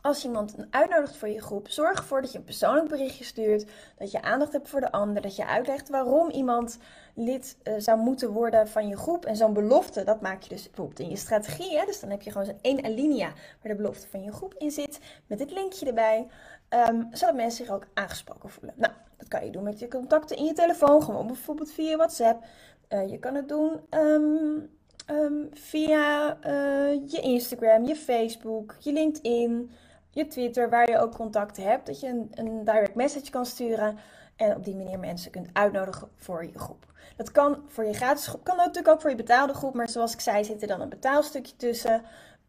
als 0.08 0.24
iemand 0.24 0.56
uitnodigt 0.70 1.18
voor 1.18 1.28
je 1.28 1.42
groep, 1.42 1.70
zorg 1.70 1.98
ervoor 1.98 2.22
dat 2.22 2.32
je 2.32 2.38
een 2.38 2.44
persoonlijk 2.44 2.88
berichtje 2.88 3.24
stuurt, 3.24 3.72
dat 3.98 4.12
je 4.12 4.22
aandacht 4.22 4.52
hebt 4.52 4.70
voor 4.70 4.80
de 4.80 4.92
ander, 4.92 5.22
dat 5.22 5.36
je 5.36 5.46
uitlegt 5.46 5.90
waarom 5.90 6.30
iemand 6.30 6.78
lid 7.16 7.58
uh, 7.64 7.74
zou 7.78 8.00
moeten 8.00 8.32
worden 8.32 8.68
van 8.68 8.88
je 8.88 8.98
groep. 8.98 9.26
En 9.26 9.36
zo'n 9.36 9.54
belofte, 9.54 10.04
dat 10.04 10.22
maak 10.22 10.42
je 10.42 10.50
dus 10.50 10.64
bijvoorbeeld 10.64 11.00
in 11.00 11.10
je 11.10 11.16
strategie. 11.16 11.78
Hè? 11.78 11.86
Dus 11.86 12.00
dan 12.00 12.10
heb 12.10 12.22
je 12.22 12.32
gewoon 12.32 12.48
zo'n 12.48 12.60
één 12.62 12.84
alinea 12.84 13.28
waar 13.28 13.72
de 13.72 13.76
belofte 13.76 14.08
van 14.08 14.24
je 14.24 14.32
groep 14.32 14.54
in 14.54 14.72
zit, 14.72 15.00
met 15.28 15.40
het 15.40 15.52
linkje 15.52 15.86
erbij, 15.86 16.28
um, 16.70 17.08
zodat 17.12 17.36
mensen 17.36 17.66
zich 17.66 17.76
ook 17.76 17.88
aangesproken 17.94 18.50
voelen. 18.50 18.74
Nou, 18.78 18.94
dat 19.18 19.28
kan 19.28 19.46
je 19.46 19.52
doen 19.52 19.64
met 19.64 19.80
je 19.80 19.88
contacten 19.88 20.38
in 20.38 20.46
je 20.46 20.54
telefoon, 20.54 21.04
gewoon 21.04 21.28
bijvoorbeeld 21.28 21.72
via 21.72 21.96
WhatsApp. 21.96 22.46
Uh, 22.90 23.10
je 23.10 23.20
kan 23.20 23.36
het 23.36 23.50
doen 23.50 23.82
um, 23.90 24.77
um, 25.10 25.50
via 25.54 26.38
uh, 26.46 27.02
je 27.08 27.20
Instagram, 27.22 27.86
je 27.86 27.96
Facebook, 27.96 28.76
je 28.80 28.92
LinkedIn 28.92 29.72
je 30.18 30.28
Twitter, 30.28 30.70
waar 30.70 30.90
je 30.90 31.00
ook 31.00 31.16
contacten 31.16 31.64
hebt. 31.64 31.86
Dat 31.86 32.00
je 32.00 32.08
een, 32.08 32.32
een 32.34 32.64
direct 32.64 32.96
message 32.96 33.30
kan 33.32 33.46
sturen. 33.46 33.98
En 34.36 34.56
op 34.56 34.64
die 34.64 34.76
manier 34.76 35.00
mensen 35.00 35.32
kunt 35.32 35.50
uitnodigen 35.54 36.10
voor 36.16 36.46
je 36.46 36.60
groep. 36.60 36.86
Dat 37.16 37.32
kan 37.32 37.64
voor 37.68 37.86
je 37.86 37.94
gratis 37.94 38.28
groep, 38.28 38.44
kan 38.44 38.58
natuurlijk 38.58 38.88
ook 38.88 39.02
voor 39.02 39.10
je 39.10 39.16
betaalde 39.16 39.54
groep. 39.54 39.74
Maar 39.74 39.90
zoals 39.90 40.14
ik 40.14 40.20
zei, 40.20 40.44
zit 40.44 40.62
er 40.62 40.68
dan 40.68 40.82
een 40.82 40.90
betaalstukje 40.90 41.56
tussen. 41.56 42.02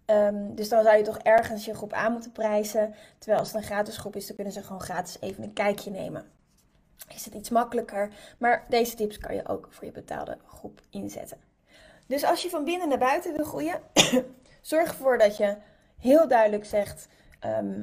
Um, 0.07 0.55
dus 0.55 0.69
dan 0.69 0.83
zou 0.83 0.97
je 0.97 1.03
toch 1.03 1.19
ergens 1.19 1.65
je 1.65 1.75
groep 1.75 1.93
aan 1.93 2.13
moeten 2.13 2.33
prijzen. 2.33 2.95
Terwijl 3.19 3.39
als 3.41 3.53
het 3.53 3.61
een 3.61 3.67
gratis 3.67 3.97
groep 3.97 4.17
is, 4.17 4.27
dan 4.27 4.37
kunnen 4.37 4.55
ze 4.55 4.63
gewoon 4.63 4.81
gratis 4.81 5.17
even 5.21 5.45
een 5.45 5.53
kijkje 5.53 5.91
nemen. 5.91 6.25
Is 7.15 7.25
het 7.25 7.35
iets 7.35 7.51
makkelijker. 7.51 8.13
Maar 8.39 8.65
deze 8.69 8.97
tips 8.97 9.19
kan 9.19 9.35
je 9.35 9.49
ook 9.49 9.69
voor 9.71 9.85
je 9.85 9.93
betaalde 9.93 10.39
groep 10.47 10.81
inzetten. 10.91 11.39
Dus 12.09 12.25
als 12.25 12.43
je 12.43 12.51
van 12.51 12.65
binnen 12.65 12.89
naar 12.89 12.99
buiten 12.99 13.35
wil 13.37 13.45
groeien, 13.45 13.81
zorg 14.61 14.89
ervoor 14.89 15.19
dat 15.19 15.37
je 15.37 15.57
heel 15.99 16.29
duidelijk 16.29 16.65
zegt 16.65 17.09
Ehm, 17.41 17.83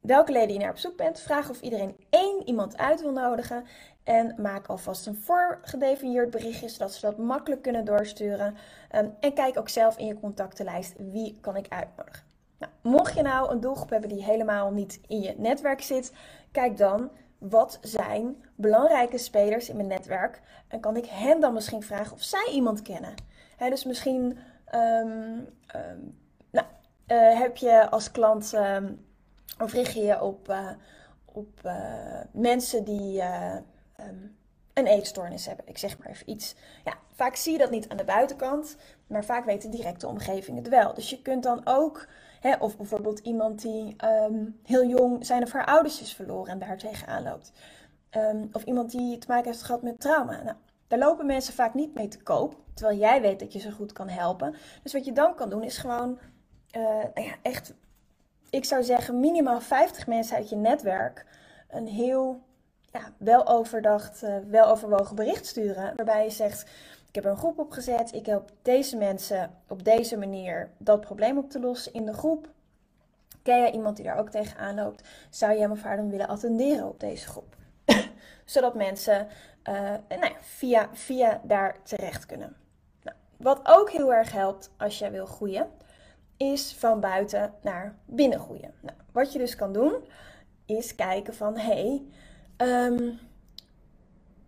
welke 0.00 0.32
leden 0.32 0.52
je 0.52 0.58
naar 0.58 0.70
op 0.70 0.78
zoek 0.78 0.96
bent. 0.96 1.20
Vraag 1.20 1.50
of 1.50 1.60
iedereen 1.60 1.96
één 2.10 2.42
iemand 2.46 2.76
uit 2.76 3.00
wil 3.00 3.12
nodigen. 3.12 3.64
En 4.04 4.34
maak 4.36 4.66
alvast 4.66 5.06
een 5.06 5.16
voorgedefinieerd 5.16 6.30
berichtje, 6.30 6.68
zodat 6.68 6.92
ze 6.92 7.00
dat 7.00 7.18
makkelijk 7.18 7.62
kunnen 7.62 7.84
doorsturen. 7.84 8.56
Um, 8.96 9.14
en 9.20 9.34
kijk 9.34 9.58
ook 9.58 9.68
zelf 9.68 9.98
in 9.98 10.06
je 10.06 10.20
contactenlijst 10.20 10.94
wie 10.98 11.38
kan 11.40 11.56
ik 11.56 11.68
uitnodigen. 11.68 12.22
Nou, 12.58 12.72
mocht 12.82 13.14
je 13.14 13.22
nou 13.22 13.50
een 13.50 13.60
doelgroep 13.60 13.90
hebben 13.90 14.08
die 14.08 14.24
helemaal 14.24 14.70
niet 14.70 15.00
in 15.06 15.20
je 15.20 15.34
netwerk 15.36 15.82
zit, 15.82 16.12
kijk 16.52 16.76
dan 16.76 17.10
wat 17.38 17.78
zijn 17.82 18.44
belangrijke 18.54 19.18
spelers 19.18 19.68
in 19.68 19.76
mijn 19.76 19.88
netwerk. 19.88 20.40
En 20.68 20.80
kan 20.80 20.96
ik 20.96 21.06
hen 21.06 21.40
dan 21.40 21.52
misschien 21.52 21.82
vragen 21.82 22.12
of 22.12 22.22
zij 22.22 22.48
iemand 22.52 22.82
kennen. 22.82 23.14
Dus 23.58 23.84
misschien 23.84 24.38
um, 24.74 25.48
uh, 27.08 27.38
heb 27.38 27.56
je 27.56 27.90
als 27.90 28.10
klant 28.10 28.52
ehm, 28.52 28.92
of 29.58 29.72
richt 29.72 29.94
je 29.94 30.00
je 30.00 30.22
op, 30.22 30.48
uh, 30.48 30.70
op 31.24 31.60
uh, 31.64 32.20
mensen 32.32 32.84
die 32.84 33.22
um, 33.22 34.36
een 34.74 34.86
eetstoornis 34.86 35.46
hebben. 35.46 35.68
Ik 35.68 35.78
zeg 35.78 35.98
maar 35.98 36.08
even 36.08 36.30
iets. 36.30 36.54
Ja, 36.84 36.94
vaak 37.12 37.36
zie 37.36 37.52
je 37.52 37.58
dat 37.58 37.70
niet 37.70 37.88
aan 37.88 37.96
de 37.96 38.04
buitenkant, 38.04 38.76
maar 39.06 39.24
vaak 39.24 39.44
weet 39.44 39.62
de 39.62 39.68
directe 39.68 40.06
omgeving 40.06 40.58
het 40.58 40.68
wel. 40.68 40.94
Dus 40.94 41.10
je 41.10 41.22
kunt 41.22 41.42
dan 41.42 41.60
ook, 41.64 42.08
of 42.58 42.76
bijvoorbeeld 42.76 43.18
iemand 43.18 43.62
die 43.62 43.96
um, 44.04 44.60
heel 44.64 44.84
jong 44.84 45.26
zijn 45.26 45.42
of 45.42 45.52
haar 45.52 45.66
ouders 45.66 46.00
is 46.00 46.14
verloren 46.14 46.52
en 46.52 46.58
daar 46.58 46.78
tegenaan 46.78 47.22
loopt. 47.22 47.52
of 48.52 48.62
iemand 48.64 48.90
die 48.90 49.18
te 49.18 49.26
maken 49.28 49.50
heeft 49.50 49.62
gehad 49.62 49.82
met 49.82 50.00
trauma. 50.00 50.42
Nou, 50.42 50.56
daar 50.88 50.98
lopen 50.98 51.26
mensen 51.26 51.54
vaak 51.54 51.74
niet 51.74 51.94
mee 51.94 52.08
te 52.08 52.22
koop, 52.22 52.56
terwijl 52.74 52.98
jij 52.98 53.20
weet 53.20 53.40
dat 53.40 53.52
je 53.52 53.58
ze 53.58 53.72
goed 53.72 53.92
kan 53.92 54.08
helpen. 54.08 54.54
Dus 54.82 54.92
wat 54.92 55.04
je 55.04 55.12
dan 55.12 55.34
kan 55.34 55.50
doen 55.50 55.62
is 55.62 55.78
gewoon 55.78 56.18
uh, 56.76 56.82
nou 57.14 57.26
ja, 57.26 57.34
echt, 57.42 57.74
ik 58.50 58.64
zou 58.64 58.82
zeggen, 58.82 59.20
minimaal 59.20 59.60
50 59.60 60.06
mensen 60.06 60.36
uit 60.36 60.48
je 60.48 60.56
netwerk 60.56 61.26
een 61.68 61.86
heel 61.86 62.42
ja, 62.92 63.12
wel 63.16 63.46
overdacht, 63.46 64.22
uh, 64.22 64.36
wel 64.46 64.66
overwogen 64.66 65.16
bericht 65.16 65.46
sturen. 65.46 65.92
Waarbij 65.96 66.24
je 66.24 66.30
zegt: 66.30 66.70
Ik 67.08 67.14
heb 67.14 67.24
een 67.24 67.36
groep 67.36 67.58
opgezet, 67.58 68.14
ik 68.14 68.26
help 68.26 68.50
deze 68.62 68.96
mensen 68.96 69.50
op 69.68 69.84
deze 69.84 70.16
manier 70.16 70.70
dat 70.78 71.00
probleem 71.00 71.38
op 71.38 71.50
te 71.50 71.60
lossen 71.60 71.92
in 71.92 72.06
de 72.06 72.12
groep. 72.12 72.48
Ken 73.42 73.58
jij 73.58 73.72
iemand 73.72 73.96
die 73.96 74.04
daar 74.04 74.18
ook 74.18 74.30
tegenaan 74.30 74.74
loopt? 74.74 75.08
Zou 75.30 75.52
je 75.52 75.60
hem 75.60 75.70
of 75.70 75.82
willen 75.82 76.28
attenderen 76.28 76.88
op 76.88 77.00
deze 77.00 77.26
groep? 77.28 77.56
Zodat 78.44 78.74
mensen 78.74 79.26
uh, 79.68 80.18
nou 80.20 80.32
via, 80.40 80.88
via 80.92 81.40
daar 81.44 81.82
terecht 81.82 82.26
kunnen. 82.26 82.56
Nou, 83.02 83.16
wat 83.36 83.60
ook 83.64 83.90
heel 83.90 84.12
erg 84.12 84.32
helpt 84.32 84.70
als 84.76 84.98
jij 84.98 85.10
wil 85.10 85.26
groeien, 85.26 85.70
is 86.36 86.74
van 86.74 87.00
buiten 87.00 87.54
naar 87.62 87.98
binnen 88.04 88.38
groeien. 88.38 88.74
Nou, 88.80 88.96
wat 89.12 89.32
je 89.32 89.38
dus 89.38 89.56
kan 89.56 89.72
doen, 89.72 90.04
is 90.66 90.94
kijken 90.94 91.34
van 91.34 91.56
hey, 91.56 92.02
ehm, 92.56 93.10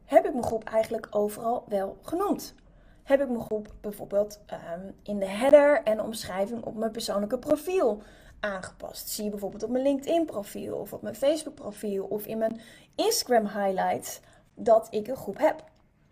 heb 0.05 0.25
ik 0.25 0.33
mijn 0.33 0.45
groep 0.45 0.65
eigenlijk 0.65 1.07
overal 1.11 1.65
wel 1.69 1.99
genoemd? 2.03 2.55
Heb 3.03 3.21
ik 3.21 3.29
mijn 3.29 3.45
groep 3.45 3.75
bijvoorbeeld 3.81 4.41
ehm, 4.47 4.91
in 5.03 5.19
de 5.19 5.29
header 5.29 5.83
en 5.83 6.00
omschrijving 6.00 6.62
op 6.62 6.77
mijn 6.77 6.91
persoonlijke 6.91 7.39
profiel 7.39 8.03
aangepast? 8.41 9.09
Zie 9.09 9.25
je 9.25 9.31
bijvoorbeeld 9.31 9.62
op 9.62 9.71
mijn 9.71 9.85
LinkedIn 9.85 10.25
profiel 10.25 10.77
of 10.77 10.93
op 10.93 11.03
mijn 11.03 11.15
Facebook 11.15 11.55
profiel 11.55 12.05
of 12.05 12.27
in 12.27 12.39
mijn 12.39 12.61
Instagram 12.95 13.47
highlights 13.47 14.21
dat 14.62 14.87
ik 14.90 15.09
een 15.09 15.17
groep 15.17 15.38
heb? 15.38 15.64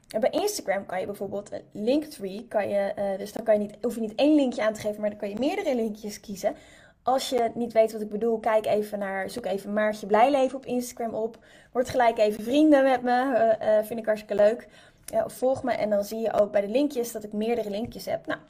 En 0.08 0.20
bij 0.20 0.30
Instagram 0.30 0.86
kan 0.86 1.00
je 1.00 1.06
bijvoorbeeld 1.06 1.52
een 1.52 1.62
Linktree, 1.72 2.46
kan 2.48 2.68
je, 2.68 2.92
uh, 2.98 3.18
dus 3.18 3.32
dan 3.32 3.44
kan 3.44 3.54
je 3.54 3.60
niet, 3.60 3.76
hoef 3.82 3.94
je 3.94 4.00
niet 4.00 4.14
één 4.14 4.34
linkje 4.34 4.62
aan 4.62 4.72
te 4.72 4.80
geven, 4.80 5.00
maar 5.00 5.10
dan 5.10 5.18
kan 5.18 5.28
je 5.28 5.38
meerdere 5.38 5.74
linkjes 5.74 6.20
kiezen. 6.20 6.56
Als 7.02 7.28
je 7.28 7.50
niet 7.54 7.72
weet 7.72 7.92
wat 7.92 8.00
ik 8.00 8.08
bedoel, 8.08 8.38
kijk 8.38 8.66
even 8.66 8.98
naar, 8.98 9.30
zoek 9.30 9.46
even 9.46 9.72
Maartje 9.72 10.06
Blijleven 10.06 10.56
op 10.56 10.66
Instagram 10.66 11.14
op. 11.14 11.38
Word 11.72 11.88
gelijk 11.88 12.18
even 12.18 12.44
vrienden 12.44 12.84
met 12.84 13.02
me, 13.02 13.56
uh, 13.62 13.86
vind 13.86 13.98
ik 13.98 14.06
hartstikke 14.06 14.42
leuk. 14.42 14.68
volg 15.26 15.62
me 15.62 15.72
en 15.72 15.90
dan 15.90 16.04
zie 16.04 16.18
je 16.18 16.32
ook 16.32 16.52
bij 16.52 16.60
de 16.60 16.68
linkjes 16.68 17.12
dat 17.12 17.24
ik 17.24 17.32
meerdere 17.32 17.70
linkjes 17.70 18.04
heb. 18.04 18.26
Nou, 18.26 18.40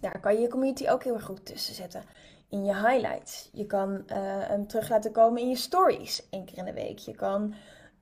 daar 0.00 0.20
kan 0.20 0.34
je 0.34 0.40
je 0.40 0.48
community 0.48 0.88
ook 0.88 1.04
heel 1.04 1.14
erg 1.14 1.24
goed 1.24 1.46
tussen 1.46 1.74
zetten. 1.74 2.02
In 2.48 2.64
je 2.64 2.74
highlights. 2.74 3.50
Je 3.52 3.66
kan 3.66 4.02
hem 4.38 4.66
terug 4.66 4.88
laten 4.88 5.12
komen 5.12 5.42
in 5.42 5.48
je 5.48 5.56
stories, 5.56 6.28
één 6.30 6.44
keer 6.44 6.58
in 6.58 6.64
de 6.64 6.72
week. 6.72 6.98
Je 6.98 7.14
kan 7.14 7.54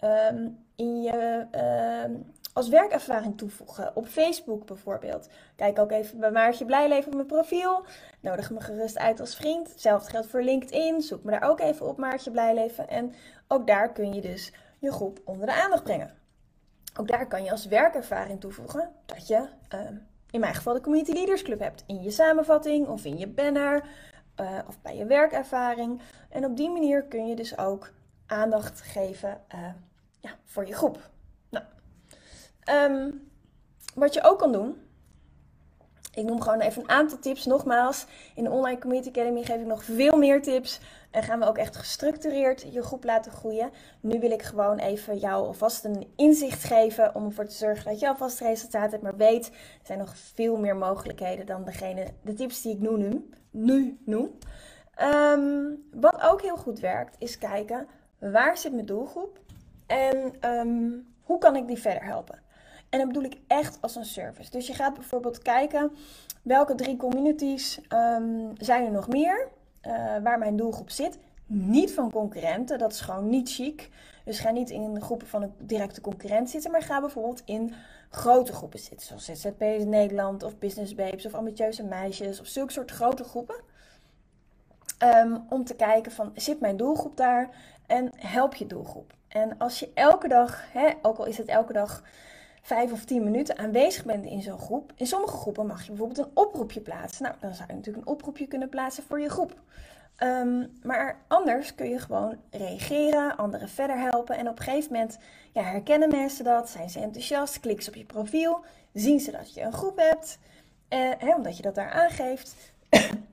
ehm, 0.02 0.48
in 0.76 1.02
je 1.02 1.46
ehm, 1.50 2.14
als 2.52 2.68
werkervaring 2.68 3.38
toevoegen. 3.38 3.96
Op 3.96 4.06
Facebook 4.06 4.66
bijvoorbeeld. 4.66 5.28
Kijk 5.56 5.78
ook 5.78 5.90
even 5.90 6.20
bij 6.20 6.30
Maartje 6.30 6.64
Blijleven 6.64 7.06
op 7.06 7.14
mijn 7.14 7.26
profiel. 7.26 7.84
Nodig 8.20 8.50
me 8.50 8.60
gerust 8.60 8.98
uit 8.98 9.20
als 9.20 9.36
vriend. 9.36 9.68
Hetzelfde 9.68 10.10
geldt 10.10 10.26
voor 10.26 10.42
LinkedIn. 10.42 11.00
Zoek 11.00 11.24
me 11.24 11.30
daar 11.30 11.50
ook 11.50 11.60
even 11.60 11.88
op 11.88 11.98
Maartje 11.98 12.30
Blijleven. 12.30 12.88
En 12.88 13.12
ook 13.48 13.66
daar 13.66 13.92
kun 13.92 14.14
je 14.14 14.20
dus 14.20 14.52
je 14.78 14.92
groep 14.92 15.20
onder 15.24 15.46
de 15.46 15.62
aandacht 15.62 15.82
brengen. 15.82 16.14
Ook 16.96 17.08
daar 17.08 17.28
kan 17.28 17.44
je 17.44 17.50
als 17.50 17.66
werkervaring 17.66 18.40
toevoegen 18.40 18.90
dat 19.06 19.26
je 19.26 19.48
ehm, 19.68 19.94
in 20.30 20.40
mijn 20.40 20.54
geval 20.54 20.74
de 20.74 20.80
Community 20.80 21.12
Leaders 21.12 21.42
Club 21.42 21.60
hebt. 21.60 21.84
In 21.86 22.02
je 22.02 22.10
samenvatting 22.10 22.86
of 22.86 23.04
in 23.04 23.18
je 23.18 23.28
banner 23.28 23.84
uh, 24.40 24.58
of 24.66 24.80
bij 24.80 24.96
je 24.96 25.06
werkervaring. 25.06 26.00
En 26.28 26.44
op 26.44 26.56
die 26.56 26.70
manier 26.70 27.02
kun 27.02 27.26
je 27.26 27.36
dus 27.36 27.58
ook 27.58 27.92
aandacht 28.26 28.80
geven 28.80 29.40
uh, 29.54 29.60
ja, 30.22 30.30
voor 30.44 30.66
je 30.66 30.74
groep. 30.74 31.10
Um, 32.70 33.30
wat 33.94 34.14
je 34.14 34.22
ook 34.22 34.38
kan 34.38 34.52
doen, 34.52 34.76
ik 36.14 36.24
noem 36.24 36.40
gewoon 36.40 36.60
even 36.60 36.82
een 36.82 36.88
aantal 36.88 37.18
tips. 37.18 37.44
Nogmaals, 37.44 38.06
in 38.34 38.44
de 38.44 38.50
Online 38.50 38.78
Community 38.78 39.08
Academy 39.08 39.42
geef 39.42 39.60
ik 39.60 39.66
nog 39.66 39.84
veel 39.84 40.16
meer 40.16 40.42
tips. 40.42 40.80
En 41.10 41.22
gaan 41.22 41.38
we 41.38 41.46
ook 41.46 41.58
echt 41.58 41.76
gestructureerd 41.76 42.66
je 42.72 42.82
groep 42.82 43.04
laten 43.04 43.32
groeien. 43.32 43.70
Nu 44.00 44.20
wil 44.20 44.30
ik 44.30 44.42
gewoon 44.42 44.78
even 44.78 45.18
jou 45.18 45.46
alvast 45.46 45.84
een 45.84 46.12
inzicht 46.16 46.64
geven 46.64 47.14
om 47.14 47.24
ervoor 47.24 47.46
te 47.46 47.54
zorgen 47.54 47.84
dat 47.84 48.00
je 48.00 48.08
alvast 48.08 48.40
resultaat 48.40 48.90
hebt. 48.90 49.02
Maar 49.02 49.16
weet, 49.16 49.46
er 49.46 49.86
zijn 49.86 49.98
nog 49.98 50.16
veel 50.16 50.56
meer 50.56 50.76
mogelijkheden 50.76 51.46
dan 51.46 51.64
degene, 51.64 52.06
de 52.22 52.34
tips 52.34 52.62
die 52.62 52.72
ik 52.72 52.80
nu, 52.80 52.96
nu, 52.96 53.28
nu 53.50 53.98
noem. 54.04 54.38
Um, 55.02 55.88
wat 55.92 56.20
ook 56.20 56.42
heel 56.42 56.56
goed 56.56 56.80
werkt, 56.80 57.16
is 57.18 57.38
kijken 57.38 57.86
waar 58.18 58.58
zit 58.58 58.72
mijn 58.72 58.86
doelgroep 58.86 59.38
en 59.92 60.50
um, 60.50 61.06
hoe 61.22 61.38
kan 61.38 61.56
ik 61.56 61.66
die 61.66 61.78
verder 61.78 62.04
helpen. 62.04 62.40
En 62.88 62.98
dat 62.98 63.06
bedoel 63.06 63.24
ik 63.24 63.38
echt 63.46 63.78
als 63.80 63.96
een 63.96 64.04
service. 64.04 64.50
Dus 64.50 64.66
je 64.66 64.74
gaat 64.74 64.94
bijvoorbeeld 64.94 65.38
kijken 65.38 65.92
welke 66.42 66.74
drie 66.74 66.96
communities 66.96 67.80
um, 67.88 68.52
zijn 68.56 68.84
er 68.84 68.90
nog 68.90 69.08
meer 69.08 69.48
uh, 69.86 69.92
waar 70.22 70.38
mijn 70.38 70.56
doelgroep 70.56 70.90
zit. 70.90 71.18
Niet 71.46 71.92
van 71.94 72.10
concurrenten, 72.10 72.78
dat 72.78 72.92
is 72.92 73.00
gewoon 73.00 73.28
niet 73.28 73.52
chic. 73.52 73.90
Dus 74.24 74.38
ga 74.38 74.50
niet 74.50 74.70
in 74.70 75.02
groepen 75.02 75.26
van 75.26 75.42
een 75.42 75.52
directe 75.58 76.00
concurrent 76.00 76.50
zitten, 76.50 76.70
maar 76.70 76.82
ga 76.82 77.00
bijvoorbeeld 77.00 77.42
in 77.44 77.74
grote 78.10 78.52
groepen 78.52 78.78
zitten. 78.78 79.06
Zoals 79.06 79.24
ZZP's 79.24 79.84
Nederland 79.84 80.42
of 80.42 80.58
Business 80.58 80.94
Babes 80.94 81.26
of 81.26 81.34
ambitieuze 81.34 81.84
meisjes 81.84 82.40
of 82.40 82.46
zulke 82.46 82.72
soort 82.72 82.90
grote 82.90 83.24
groepen. 83.24 83.56
Ehm, 84.98 85.38
om 85.48 85.64
te 85.64 85.74
kijken 85.74 86.12
van, 86.12 86.32
zit 86.34 86.60
mijn 86.60 86.76
doelgroep 86.76 87.16
daar? 87.16 87.48
En 87.86 88.10
help 88.16 88.54
je 88.54 88.66
doelgroep. 88.66 89.14
En 89.32 89.58
als 89.58 89.78
je 89.78 89.90
elke 89.94 90.28
dag, 90.28 90.64
hè, 90.72 90.90
ook 91.02 91.18
al 91.18 91.26
is 91.26 91.38
het 91.38 91.46
elke 91.46 91.72
dag 91.72 92.02
vijf 92.62 92.92
of 92.92 93.04
tien 93.04 93.24
minuten 93.24 93.58
aanwezig 93.58 94.04
bent 94.04 94.24
in 94.24 94.42
zo'n 94.42 94.58
groep. 94.58 94.92
In 94.96 95.06
sommige 95.06 95.36
groepen 95.36 95.66
mag 95.66 95.82
je 95.82 95.88
bijvoorbeeld 95.88 96.18
een 96.18 96.30
oproepje 96.34 96.80
plaatsen. 96.80 97.22
Nou, 97.22 97.34
dan 97.40 97.54
zou 97.54 97.68
je 97.68 97.74
natuurlijk 97.74 98.06
een 98.06 98.12
oproepje 98.12 98.46
kunnen 98.46 98.68
plaatsen 98.68 99.04
voor 99.04 99.20
je 99.20 99.28
groep. 99.28 99.60
Ehm, 100.16 100.66
maar 100.82 101.18
anders 101.28 101.74
kun 101.74 101.88
je 101.88 101.98
gewoon 101.98 102.36
reageren, 102.50 103.36
anderen 103.36 103.68
verder 103.68 103.98
helpen. 103.98 104.36
En 104.36 104.48
op 104.48 104.58
een 104.58 104.64
gegeven 104.64 104.92
moment 104.92 105.18
ja, 105.52 105.62
herkennen 105.62 106.08
mensen 106.08 106.44
dat, 106.44 106.70
zijn 106.70 106.90
ze 106.90 107.00
enthousiast, 107.00 107.60
klikken 107.60 107.84
ze 107.84 107.90
op 107.90 107.96
je 107.96 108.04
profiel, 108.04 108.64
zien 108.92 109.20
ze 109.20 109.30
dat 109.30 109.54
je 109.54 109.60
een 109.60 109.72
groep 109.72 109.96
hebt, 109.96 110.38
eh, 110.88 111.10
hè, 111.18 111.34
omdat 111.34 111.56
je 111.56 111.62
dat 111.62 111.74
daar 111.74 111.90
aangeeft. 111.90 112.54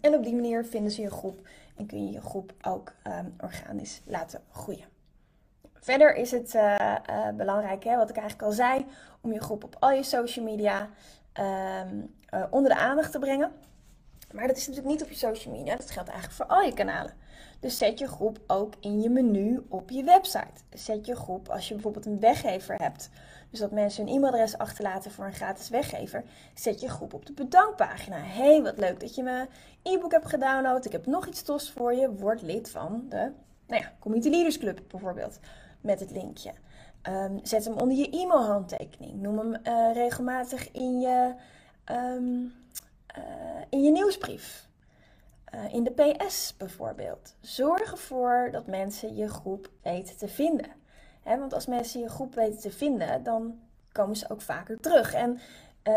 en 0.01 0.13
op 0.13 0.23
die 0.23 0.35
manier 0.35 0.65
vinden 0.65 0.91
ze 0.91 1.01
je 1.01 1.11
groep 1.11 1.47
en 1.75 1.85
kun 1.85 2.05
je 2.05 2.11
je 2.11 2.21
groep 2.21 2.53
ook 2.61 2.93
um, 3.07 3.35
organisch 3.39 4.01
laten 4.05 4.41
groeien. 4.51 4.98
Verder 5.79 6.15
is 6.15 6.31
het 6.31 6.53
uh, 6.53 6.75
uh, 7.09 7.29
belangrijk, 7.29 7.83
hè, 7.83 7.95
wat 7.95 8.09
ik 8.09 8.17
eigenlijk 8.17 8.47
al 8.47 8.55
zei, 8.55 8.85
om 9.21 9.33
je 9.33 9.41
groep 9.41 9.63
op 9.63 9.75
al 9.79 9.91
je 9.91 10.03
social 10.03 10.45
media 10.45 10.89
um, 11.81 12.13
uh, 12.33 12.43
onder 12.49 12.71
de 12.71 12.77
aandacht 12.77 13.11
te 13.11 13.19
brengen. 13.19 13.51
Maar 14.33 14.47
dat 14.47 14.57
is 14.57 14.67
natuurlijk 14.67 14.93
niet 14.93 15.03
op 15.03 15.09
je 15.09 15.15
social 15.15 15.55
media, 15.55 15.75
dat 15.75 15.91
geldt 15.91 16.09
eigenlijk 16.09 16.37
voor 16.37 16.55
al 16.55 16.61
je 16.61 16.73
kanalen. 16.73 17.13
Dus 17.59 17.77
zet 17.77 17.99
je 17.99 18.07
groep 18.07 18.39
ook 18.47 18.73
in 18.79 19.01
je 19.01 19.09
menu 19.09 19.65
op 19.69 19.89
je 19.89 20.03
website. 20.03 20.61
Zet 20.73 21.05
je 21.05 21.15
groep 21.15 21.49
als 21.49 21.67
je 21.67 21.73
bijvoorbeeld 21.73 22.05
een 22.05 22.19
weggever 22.19 22.75
hebt. 22.75 23.09
Dus 23.49 23.59
dat 23.59 23.71
mensen 23.71 24.05
hun 24.05 24.15
e-mailadres 24.15 24.57
achterlaten 24.57 25.11
voor 25.11 25.25
een 25.25 25.33
gratis 25.33 25.69
weggever. 25.69 26.23
Zet 26.53 26.81
je 26.81 26.89
groep 26.89 27.13
op 27.13 27.25
de 27.25 27.33
bedankpagina. 27.33 28.17
hey, 28.17 28.61
wat 28.61 28.77
leuk 28.77 28.99
dat 28.99 29.15
je 29.15 29.23
mijn 29.23 29.47
e-book 29.83 30.11
hebt 30.11 30.29
gedownload. 30.29 30.85
Ik 30.85 30.91
heb 30.91 31.05
nog 31.05 31.27
iets 31.27 31.41
tos 31.41 31.71
voor 31.71 31.93
je. 31.93 32.15
Word 32.15 32.41
lid 32.41 32.69
van 32.69 33.05
de 33.09 33.31
nou 33.67 33.81
ja, 33.81 33.91
Community 33.99 34.29
Leaders 34.29 34.57
Club 34.57 34.79
bijvoorbeeld. 34.87 35.39
Met 35.81 35.99
het 35.99 36.11
linkje. 36.11 36.53
Um, 37.09 37.39
zet 37.43 37.65
hem 37.65 37.73
onder 37.73 37.97
je 37.97 38.09
e-mailhandtekening. 38.09 39.21
Noem 39.21 39.37
hem 39.37 39.55
uh, 39.63 39.93
regelmatig 39.93 40.71
in 40.71 40.99
je, 40.99 41.33
um, 41.91 42.53
uh, 43.17 43.23
in 43.69 43.83
je 43.83 43.91
nieuwsbrief. 43.91 44.67
Uh, 45.55 45.73
in 45.73 45.83
de 45.83 45.91
PS 45.91 46.55
bijvoorbeeld. 46.57 47.35
Zorg 47.41 47.91
ervoor 47.91 48.49
dat 48.51 48.67
mensen 48.67 49.15
je 49.15 49.27
groep 49.27 49.69
weten 49.81 50.17
te 50.17 50.27
vinden. 50.27 50.77
Want 51.23 51.53
als 51.53 51.65
mensen 51.65 51.99
je 51.99 52.09
groep 52.09 52.35
weten 52.35 52.59
te 52.59 52.71
vinden, 52.71 53.23
dan 53.23 53.59
komen 53.91 54.15
ze 54.15 54.29
ook 54.29 54.41
vaker 54.41 54.79
terug. 54.79 55.13
En 55.13 55.39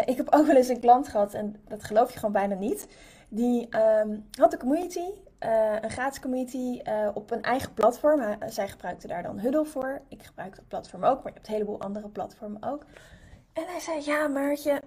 ik 0.05 0.17
heb 0.17 0.33
ook 0.35 0.47
wel 0.47 0.57
eens 0.57 0.69
een 0.69 0.81
klant 0.81 1.09
gehad, 1.09 1.35
en 1.35 1.57
dat 1.69 1.85
geloof 1.85 2.13
je 2.13 2.19
gewoon 2.19 2.33
bijna 2.33 2.55
niet. 2.55 2.89
Die 3.29 3.69
um, 4.01 4.29
had 4.39 4.53
een 4.53 4.59
community 4.59 5.11
uh, 5.45 5.77
een 5.81 5.91
gratis 5.91 6.21
community 6.21 6.81
uh, 6.85 7.09
op 7.15 7.31
een 7.31 7.43
eigen 7.43 7.75
platform. 7.75 8.21
Uh, 8.21 8.35
zij 8.49 8.69
gebruikte 8.69 9.07
daar 9.07 9.23
dan 9.23 9.39
Huddle 9.39 9.65
voor. 9.65 10.03
Ik 10.09 10.23
gebruik 10.23 10.57
dat 10.57 10.69
platform 10.69 11.05
ook, 11.05 11.23
maar 11.23 11.33
je 11.33 11.33
hebt 11.33 11.47
een 11.47 11.53
heleboel 11.53 11.81
andere 11.81 12.09
platformen 12.09 12.63
ook. 12.63 12.85
En 13.53 13.65
hij 13.67 13.81
zei, 13.81 14.05
ja 14.05 14.29
Maartje, 14.29 14.83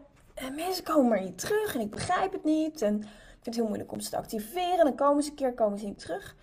mensen 0.55 0.83
komen 0.83 1.09
maar 1.09 1.21
niet 1.21 1.37
terug 1.37 1.75
en 1.75 1.81
ik 1.81 1.89
begrijp 1.89 2.31
het 2.31 2.43
niet. 2.43 2.81
En 2.81 2.95
ik 2.95 3.07
vind 3.31 3.45
het 3.45 3.55
heel 3.55 3.67
moeilijk 3.67 3.91
om 3.91 3.99
ze 3.99 4.09
te 4.09 4.17
activeren. 4.17 4.85
Dan 4.85 4.95
komen 4.95 5.23
ze 5.23 5.29
een 5.29 5.35
keer, 5.35 5.53
komen 5.53 5.79
ze 5.79 5.85
niet 5.85 5.99
terug. 5.99 6.35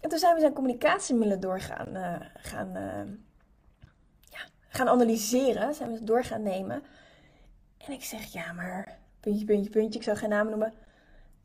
En 0.00 0.08
toen 0.08 0.18
zijn 0.18 0.34
we 0.34 0.40
zijn 0.40 0.52
communicatiemiddelen 0.52 1.40
doorgaan 1.40 1.88
gaan, 2.34 2.72
ja, 4.20 4.38
gaan 4.68 4.88
analyseren. 4.88 5.74
Zijn 5.74 5.88
we 5.88 5.94
het 5.94 6.06
door 6.06 6.24
gaan 6.24 6.42
nemen. 6.42 6.82
En 7.78 7.92
ik 7.92 8.04
zeg, 8.04 8.32
ja 8.32 8.52
maar, 8.52 8.98
puntje, 9.20 9.44
puntje, 9.44 9.70
puntje. 9.70 9.98
Ik 9.98 10.04
zou 10.04 10.16
geen 10.16 10.28
naam 10.28 10.48
noemen 10.48 10.72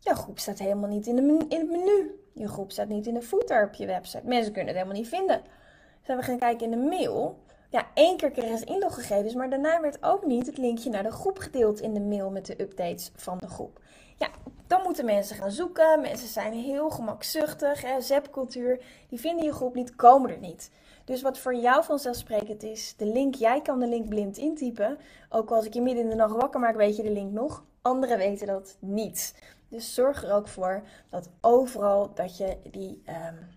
Jouw 0.04 0.16
groep 0.16 0.40
staat 0.40 0.60
helemaal 0.60 0.90
niet 0.90 1.08
in, 1.08 1.16
de 1.16 1.46
in 1.50 1.60
het 1.60 1.70
menu. 1.70 2.20
Je 2.34 2.48
groep 2.48 2.72
staat 2.72 2.88
niet 2.88 3.08
in 3.08 3.14
de 3.14 3.22
footer 3.22 3.66
op 3.66 3.74
je 3.74 3.86
website. 3.86 4.28
Mensen 4.28 4.52
kunnen 4.52 4.74
het 4.74 4.82
helemaal 4.82 5.02
niet 5.02 5.10
vinden. 5.10 5.42
Zijn 6.06 6.18
we 6.18 6.24
gaan 6.24 6.38
kijken 6.38 6.66
in 6.66 6.72
de 6.72 6.88
mail. 6.90 7.40
Ja, 7.70 7.88
één 7.94 8.18
keer 8.18 8.32
kregen 8.32 8.58
ze 8.58 8.66
inloggegevens, 8.66 9.34
maar 9.34 9.50
daarna 9.50 9.82
werd 9.82 10.04
ook 10.04 10.26
niet 10.26 10.46
het 10.46 10.58
linkje 10.58 10.90
naar 10.90 11.04
de 11.04 11.12
groep 11.12 11.38
gedeeld 11.38 11.80
in 11.80 11.94
de 11.94 12.00
mail 12.00 12.30
met 12.30 12.46
de 12.46 12.62
updates 12.62 13.12
van 13.16 13.38
de 13.38 13.48
groep. 13.48 13.80
Ja, 14.18 14.28
dan 14.68 14.82
moeten 14.84 15.06
mensen 15.06 15.36
gaan 15.36 15.52
zoeken. 15.52 16.02
Mensen 16.02 16.28
zijn 16.28 16.54
heel 16.54 16.90
gemakzuchtig. 16.90 17.84
Zepcultuur. 18.00 18.84
Die 19.10 19.20
vinden 19.20 19.46
je 19.46 19.54
groep 19.54 19.76
niet, 19.76 19.96
komen 19.96 20.30
er 20.30 20.40
niet. 20.40 20.72
Dus 21.06 21.22
wat 21.22 21.38
voor 21.38 21.56
jou 21.56 21.84
vanzelfsprekend 21.84 22.64
is, 22.64 22.94
de 22.98 23.06
link, 23.06 23.36
jij 23.36 23.62
kan 23.62 23.80
de 23.80 23.88
link 23.88 24.10
blind 24.10 24.38
intypen. 24.38 24.98
Ook 25.30 25.52
als 25.52 25.66
ik 25.66 25.74
je 25.74 25.82
midden 25.82 26.04
in 26.04 26.10
de 26.10 26.16
nacht 26.16 26.36
wakker 26.36 26.60
maak, 26.60 26.76
weet 26.76 26.96
je 26.96 27.04
de 27.04 27.12
link 27.12 27.32
nog. 27.32 27.64
Anderen 27.82 28.18
weten 28.18 28.48
dat 28.48 28.78
niet. 28.80 29.34
Dus 29.72 29.94
zorg 29.94 30.24
er 30.24 30.34
ook 30.34 30.48
voor 30.48 30.84
dat 31.10 31.30
overal 31.42 32.14
dat 32.14 32.38
je 32.38 32.58
die, 32.72 33.04
um, 33.08 33.48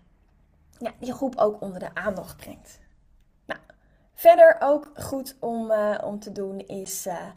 ja, 0.77 0.91
die 0.99 1.13
groep 1.13 1.35
ook 1.35 1.61
onder 1.61 1.79
de 1.79 1.93
aandacht 1.93 2.37
brengt. 2.37 2.79
Nou, 3.45 3.59
verder 4.13 4.55
ook 4.59 4.91
goed 4.93 5.35
om, 5.39 5.71
uh, 5.71 5.97
om 6.03 6.19
te 6.19 6.31
doen 6.31 6.59
is 6.59 7.07
uh, 7.07 7.27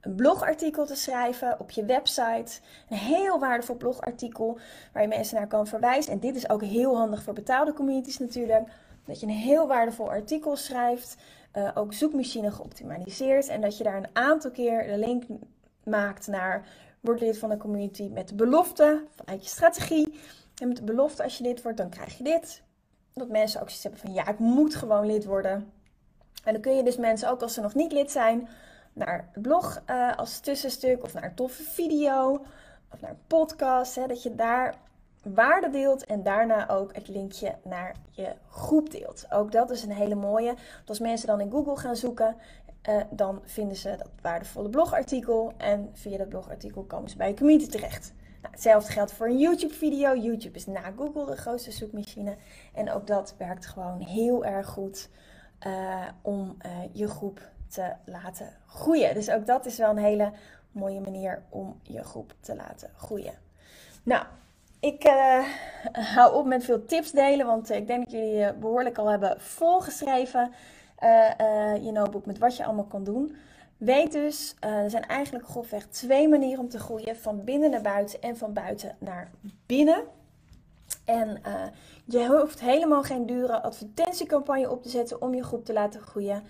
een 0.00 0.14
blogartikel 0.14 0.86
te 0.86 0.94
schrijven 0.94 1.60
op 1.60 1.70
je 1.70 1.84
website. 1.84 2.60
Een 2.88 2.96
heel 2.96 3.38
waardevol 3.38 3.76
blogartikel 3.76 4.58
waar 4.92 5.02
je 5.02 5.08
mensen 5.08 5.36
naar 5.36 5.46
kan 5.46 5.66
verwijzen. 5.66 6.12
En 6.12 6.20
dit 6.20 6.36
is 6.36 6.48
ook 6.48 6.62
heel 6.62 6.96
handig 6.96 7.22
voor 7.22 7.34
betaalde 7.34 7.72
communities 7.72 8.18
natuurlijk. 8.18 8.68
Dat 9.04 9.20
je 9.20 9.26
een 9.26 9.32
heel 9.32 9.66
waardevol 9.66 10.10
artikel 10.10 10.56
schrijft. 10.56 11.16
Uh, 11.54 11.70
ook 11.74 11.92
zoekmachine 11.92 12.50
geoptimaliseerd. 12.50 13.48
En 13.48 13.60
dat 13.60 13.78
je 13.78 13.84
daar 13.84 13.96
een 13.96 14.10
aantal 14.12 14.50
keer 14.50 14.86
de 14.86 14.98
link 14.98 15.24
maakt 15.84 16.26
naar 16.26 16.66
Word 17.00 17.20
lid 17.20 17.38
van 17.38 17.48
de 17.48 17.56
community 17.56 18.08
met 18.12 18.28
de 18.28 18.34
belofte 18.34 19.04
vanuit 19.10 19.42
je 19.42 19.48
strategie. 19.48 20.20
En 20.62 20.68
met 20.68 20.76
de 20.76 20.82
belofte, 20.82 21.22
als 21.22 21.38
je 21.38 21.44
lid 21.44 21.62
wordt, 21.62 21.78
dan 21.78 21.90
krijg 21.90 22.18
je 22.18 22.24
dit. 22.24 22.62
Dat 23.14 23.28
mensen 23.28 23.60
ook 23.60 23.66
zoiets 23.70 23.82
hebben 23.82 24.00
van, 24.00 24.12
ja, 24.12 24.28
ik 24.28 24.38
moet 24.38 24.74
gewoon 24.74 25.06
lid 25.06 25.24
worden. 25.24 25.72
En 26.44 26.52
dan 26.52 26.62
kun 26.62 26.76
je 26.76 26.82
dus 26.82 26.96
mensen, 26.96 27.30
ook 27.30 27.42
als 27.42 27.54
ze 27.54 27.60
nog 27.60 27.74
niet 27.74 27.92
lid 27.92 28.10
zijn, 28.10 28.48
naar 28.92 29.28
het 29.32 29.42
blog 29.42 29.82
uh, 29.90 30.16
als 30.16 30.40
tussenstuk 30.40 31.02
of 31.02 31.14
naar 31.14 31.24
een 31.24 31.34
toffe 31.34 31.62
video 31.62 32.44
of 32.92 33.00
naar 33.00 33.10
een 33.10 33.26
podcast. 33.26 33.94
Hè, 33.94 34.06
dat 34.06 34.22
je 34.22 34.34
daar 34.34 34.74
waarde 35.22 35.70
deelt 35.70 36.04
en 36.04 36.22
daarna 36.22 36.68
ook 36.68 36.94
het 36.94 37.08
linkje 37.08 37.54
naar 37.64 37.94
je 38.10 38.32
groep 38.50 38.90
deelt. 38.90 39.26
Ook 39.30 39.52
dat 39.52 39.70
is 39.70 39.82
een 39.82 39.92
hele 39.92 40.14
mooie. 40.14 40.54
Want 40.74 40.88
als 40.88 40.98
mensen 40.98 41.26
dan 41.26 41.40
in 41.40 41.50
Google 41.50 41.76
gaan 41.76 41.96
zoeken 41.96 42.36
uh, 42.88 43.02
dan 43.10 43.40
vinden 43.44 43.76
ze 43.76 43.94
dat 43.98 44.10
waardevolle 44.22 44.70
blogartikel. 44.70 45.52
En 45.56 45.90
via 45.92 46.16
dat 46.16 46.28
blogartikel 46.28 46.82
komen 46.82 47.10
ze 47.10 47.16
bij 47.16 47.28
je 47.28 47.36
community 47.36 47.70
terecht. 47.70 48.12
Nou, 48.42 48.54
hetzelfde 48.54 48.92
geldt 48.92 49.12
voor 49.12 49.26
een 49.26 49.38
YouTube-video. 49.38 50.16
YouTube 50.16 50.56
is 50.56 50.66
na 50.66 50.92
Google 50.96 51.26
de 51.26 51.36
grootste 51.36 51.70
zoekmachine. 51.70 52.36
En 52.74 52.92
ook 52.92 53.06
dat 53.06 53.34
werkt 53.38 53.66
gewoon 53.66 54.00
heel 54.00 54.44
erg 54.44 54.66
goed 54.66 55.08
uh, 55.66 56.06
om 56.22 56.56
uh, 56.66 56.72
je 56.92 57.08
groep 57.08 57.40
te 57.68 57.92
laten 58.04 58.48
groeien. 58.66 59.14
Dus 59.14 59.30
ook 59.30 59.46
dat 59.46 59.66
is 59.66 59.78
wel 59.78 59.90
een 59.90 59.96
hele 59.96 60.32
mooie 60.72 61.00
manier 61.00 61.42
om 61.48 61.80
je 61.82 62.04
groep 62.04 62.34
te 62.40 62.56
laten 62.56 62.90
groeien. 62.96 63.34
Nou, 64.02 64.26
ik 64.80 65.02
hou 65.92 66.34
op 66.34 66.46
met 66.46 66.64
veel 66.64 66.84
tips 66.84 67.10
delen, 67.10 67.46
want 67.46 67.70
ik 67.70 67.86
denk 67.86 68.04
dat 68.04 68.12
jullie 68.12 68.52
behoorlijk 68.52 68.98
al 68.98 69.10
hebben 69.10 69.40
volgeschreven 69.40 70.52
uh, 71.02 71.30
uh, 71.40 71.84
je 71.84 71.92
notebook 71.92 72.26
met 72.26 72.38
wat 72.38 72.56
je 72.56 72.64
allemaal 72.64 72.84
kan 72.84 73.04
doen. 73.04 73.36
Weet 73.76 74.12
dus, 74.12 74.54
uh, 74.64 74.70
er 74.70 74.90
zijn 74.90 75.06
eigenlijk 75.06 75.46
grofweg 75.46 75.86
twee 75.86 76.28
manieren 76.28 76.60
om 76.60 76.68
te 76.68 76.78
groeien: 76.78 77.16
van 77.16 77.44
binnen 77.44 77.70
naar 77.70 77.82
buiten 77.82 78.22
en 78.22 78.36
van 78.36 78.52
buiten 78.52 78.96
naar 78.98 79.30
binnen. 79.66 80.04
En 81.04 81.40
je 82.04 82.26
hoeft 82.26 82.60
helemaal 82.60 83.02
geen 83.02 83.26
dure 83.26 83.62
advertentiecampagne 83.62 84.70
op 84.70 84.82
te 84.82 84.88
zetten 84.88 85.22
om 85.22 85.34
je 85.34 85.44
groep 85.44 85.64
te 85.64 85.72
laten 85.72 86.00
groeien. 86.00 86.42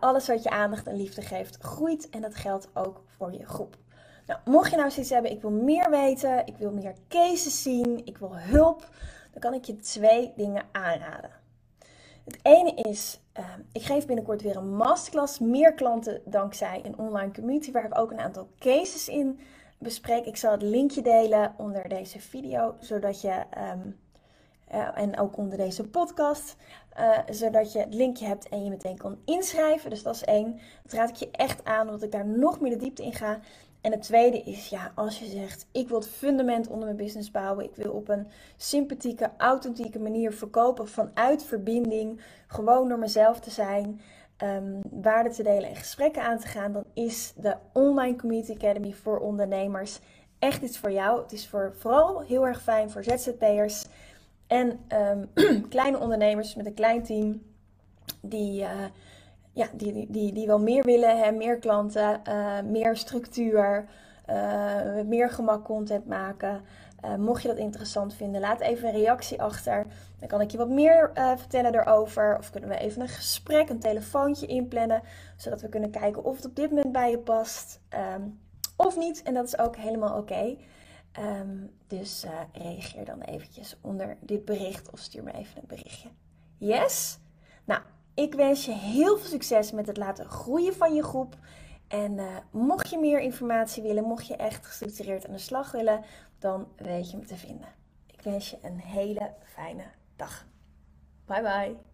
alles 0.00 0.26
wat 0.26 0.42
je 0.42 0.50
aandacht 0.50 0.86
en 0.86 0.96
liefde 0.96 1.22
geeft, 1.22 1.62
groeit 1.62 2.10
en 2.10 2.20
dat 2.20 2.34
geldt 2.34 2.68
ook 2.74 3.02
voor 3.16 3.32
je 3.32 3.46
groep. 3.46 3.76
Nou, 4.26 4.40
mocht 4.44 4.70
je 4.70 4.76
nou 4.76 4.90
zoiets 4.90 5.10
hebben, 5.10 5.30
ik 5.30 5.40
wil 5.40 5.50
meer 5.50 5.90
weten, 5.90 6.46
ik 6.46 6.56
wil 6.56 6.72
meer 6.72 6.94
cases 7.08 7.62
zien, 7.62 8.06
ik 8.06 8.18
wil 8.18 8.36
hulp, 8.36 8.88
dan 9.32 9.40
kan 9.40 9.54
ik 9.54 9.64
je 9.64 9.76
twee 9.76 10.32
dingen 10.36 10.62
aanraden. 10.72 11.43
Het 12.24 12.38
ene 12.42 12.74
is, 12.74 13.20
uh, 13.38 13.44
ik 13.72 13.82
geef 13.82 14.06
binnenkort 14.06 14.42
weer 14.42 14.56
een 14.56 14.76
masterclass. 14.76 15.38
Meer 15.38 15.74
klanten 15.74 16.20
dankzij 16.24 16.80
een 16.84 16.98
online 16.98 17.32
community 17.32 17.72
waar 17.72 17.84
ik 17.84 17.98
ook 17.98 18.10
een 18.10 18.20
aantal 18.20 18.48
cases 18.58 19.08
in 19.08 19.38
bespreek. 19.78 20.24
Ik 20.24 20.36
zal 20.36 20.52
het 20.52 20.62
linkje 20.62 21.02
delen 21.02 21.54
onder 21.56 21.88
deze 21.88 22.20
video, 22.20 22.74
zodat 22.80 23.20
je, 23.20 23.42
um, 23.72 23.98
uh, 24.74 24.98
en 24.98 25.18
ook 25.18 25.36
onder 25.36 25.58
deze 25.58 25.88
podcast, 25.88 26.56
uh, 26.98 27.18
zodat 27.30 27.72
je 27.72 27.78
het 27.78 27.94
linkje 27.94 28.26
hebt 28.26 28.48
en 28.48 28.64
je 28.64 28.70
meteen 28.70 28.96
kan 28.96 29.18
inschrijven. 29.24 29.90
Dus 29.90 30.02
dat 30.02 30.14
is 30.14 30.24
één. 30.24 30.60
Dat 30.82 30.92
raad 30.92 31.08
ik 31.08 31.16
je 31.16 31.30
echt 31.30 31.64
aan, 31.64 31.86
omdat 31.86 32.02
ik 32.02 32.12
daar 32.12 32.26
nog 32.26 32.60
meer 32.60 32.70
de 32.70 32.76
diepte 32.76 33.04
in 33.04 33.12
ga. 33.12 33.40
En 33.84 33.92
het 33.92 34.02
tweede 34.02 34.42
is, 34.42 34.68
ja, 34.68 34.92
als 34.94 35.18
je 35.18 35.26
zegt, 35.26 35.66
ik 35.72 35.88
wil 35.88 35.98
het 35.98 36.08
fundament 36.08 36.68
onder 36.68 36.84
mijn 36.84 36.96
business 36.96 37.30
bouwen. 37.30 37.64
Ik 37.64 37.76
wil 37.76 37.92
op 37.92 38.08
een 38.08 38.26
sympathieke, 38.56 39.30
authentieke 39.36 39.98
manier 39.98 40.32
verkopen 40.32 40.88
vanuit 40.88 41.44
verbinding. 41.44 42.20
Gewoon 42.46 42.88
door 42.88 42.98
mezelf 42.98 43.40
te 43.40 43.50
zijn, 43.50 44.00
um, 44.42 44.80
waarde 44.90 45.30
te 45.30 45.42
delen 45.42 45.68
en 45.68 45.76
gesprekken 45.76 46.22
aan 46.22 46.38
te 46.38 46.46
gaan. 46.46 46.72
Dan 46.72 46.84
is 46.94 47.32
de 47.36 47.56
Online 47.72 48.16
Community 48.16 48.52
Academy 48.52 48.92
voor 48.92 49.18
ondernemers 49.18 50.00
echt 50.38 50.62
iets 50.62 50.78
voor 50.78 50.92
jou. 50.92 51.22
Het 51.22 51.32
is 51.32 51.48
voor, 51.48 51.74
vooral 51.78 52.20
heel 52.20 52.46
erg 52.46 52.62
fijn 52.62 52.90
voor 52.90 53.04
ZZP'ers 53.04 53.86
en 54.46 54.80
ehm, 54.88 55.24
kleine 55.68 55.98
ondernemers 55.98 56.54
met 56.54 56.66
een 56.66 56.74
klein 56.74 57.02
team 57.02 57.42
die, 58.20 58.60
uh, 58.60 58.70
ja, 59.54 59.68
die, 59.72 59.92
die, 59.92 60.06
die, 60.10 60.32
die 60.32 60.46
wel 60.46 60.60
meer 60.60 60.82
willen, 60.84 61.18
hè, 61.18 61.32
meer 61.32 61.58
klanten, 61.58 62.20
uh, 62.28 62.60
meer 62.60 62.96
structuur, 62.96 63.88
uh, 64.30 65.00
meer 65.06 65.30
gemak 65.30 65.64
content 65.64 66.06
maken. 66.06 66.62
mocht 67.18 67.42
je 67.42 67.48
dat 67.48 67.56
interessant 67.56 68.14
vinden, 68.14 68.40
laat 68.40 68.60
even 68.60 68.88
een 68.88 68.94
reactie 68.94 69.42
achter. 69.42 69.86
Dan 70.18 70.28
kan 70.28 70.40
ik 70.40 70.50
je 70.50 70.58
wat 70.58 70.68
meer 70.68 71.10
vertellen 71.14 71.74
erover. 71.74 72.38
Of 72.38 72.50
kunnen 72.50 72.70
we 72.70 72.78
even 72.78 73.02
een 73.02 73.08
gesprek, 73.08 73.68
een 73.68 73.78
telefoontje 73.78 74.46
inplannen, 74.46 75.02
zodat 75.36 75.60
we 75.60 75.68
kunnen 75.68 75.90
kijken 75.90 76.24
of 76.24 76.36
het 76.36 76.44
op 76.44 76.56
dit 76.56 76.70
moment 76.70 76.92
bij 76.92 77.10
je 77.10 77.18
past. 77.18 77.80
Um, 78.14 78.40
of 78.76 78.96
niet. 78.96 79.22
En 79.22 79.34
dat 79.34 79.46
is 79.46 79.58
ook 79.58 79.76
helemaal 79.76 80.18
oké. 80.18 80.56
Um, 81.20 81.70
dus 81.86 82.24
reageer 82.52 83.04
dan 83.04 83.20
eventjes 83.20 83.76
onder 83.80 84.16
dit 84.20 84.44
bericht 84.44 84.90
of 84.90 84.98
stuur 84.98 85.22
me 85.22 85.32
even 85.32 85.60
een 85.60 85.66
berichtje. 85.66 86.08
Yes? 86.58 87.18
Nou, 87.64 87.80
ik 88.14 88.34
wens 88.34 88.64
je 88.64 88.72
heel 88.72 89.18
veel 89.18 89.28
succes 89.28 89.72
met 89.72 89.86
het 89.86 89.96
laten 89.96 90.26
groeien 90.26 90.74
van 90.74 90.94
je 90.94 91.02
groep. 91.02 91.36
En 91.88 92.12
uh, 92.12 92.36
mocht 92.50 92.90
je 92.90 92.98
meer 92.98 93.20
informatie 93.20 93.82
willen, 93.82 94.04
mocht 94.04 94.26
je 94.26 94.36
echt 94.36 94.66
gestructureerd 94.66 95.26
aan 95.26 95.32
de 95.32 95.38
slag 95.38 95.72
willen, 95.72 96.04
dan 96.38 96.68
weet 96.76 97.10
je 97.10 97.16
me 97.16 97.24
te 97.24 97.36
vinden. 97.36 97.68
Ik 98.06 98.20
wens 98.20 98.50
je 98.50 98.58
een 98.62 98.80
hele 98.80 99.34
fijne 99.44 99.84
dag. 100.16 100.46
Bye 101.26 101.42
bye. 101.42 101.93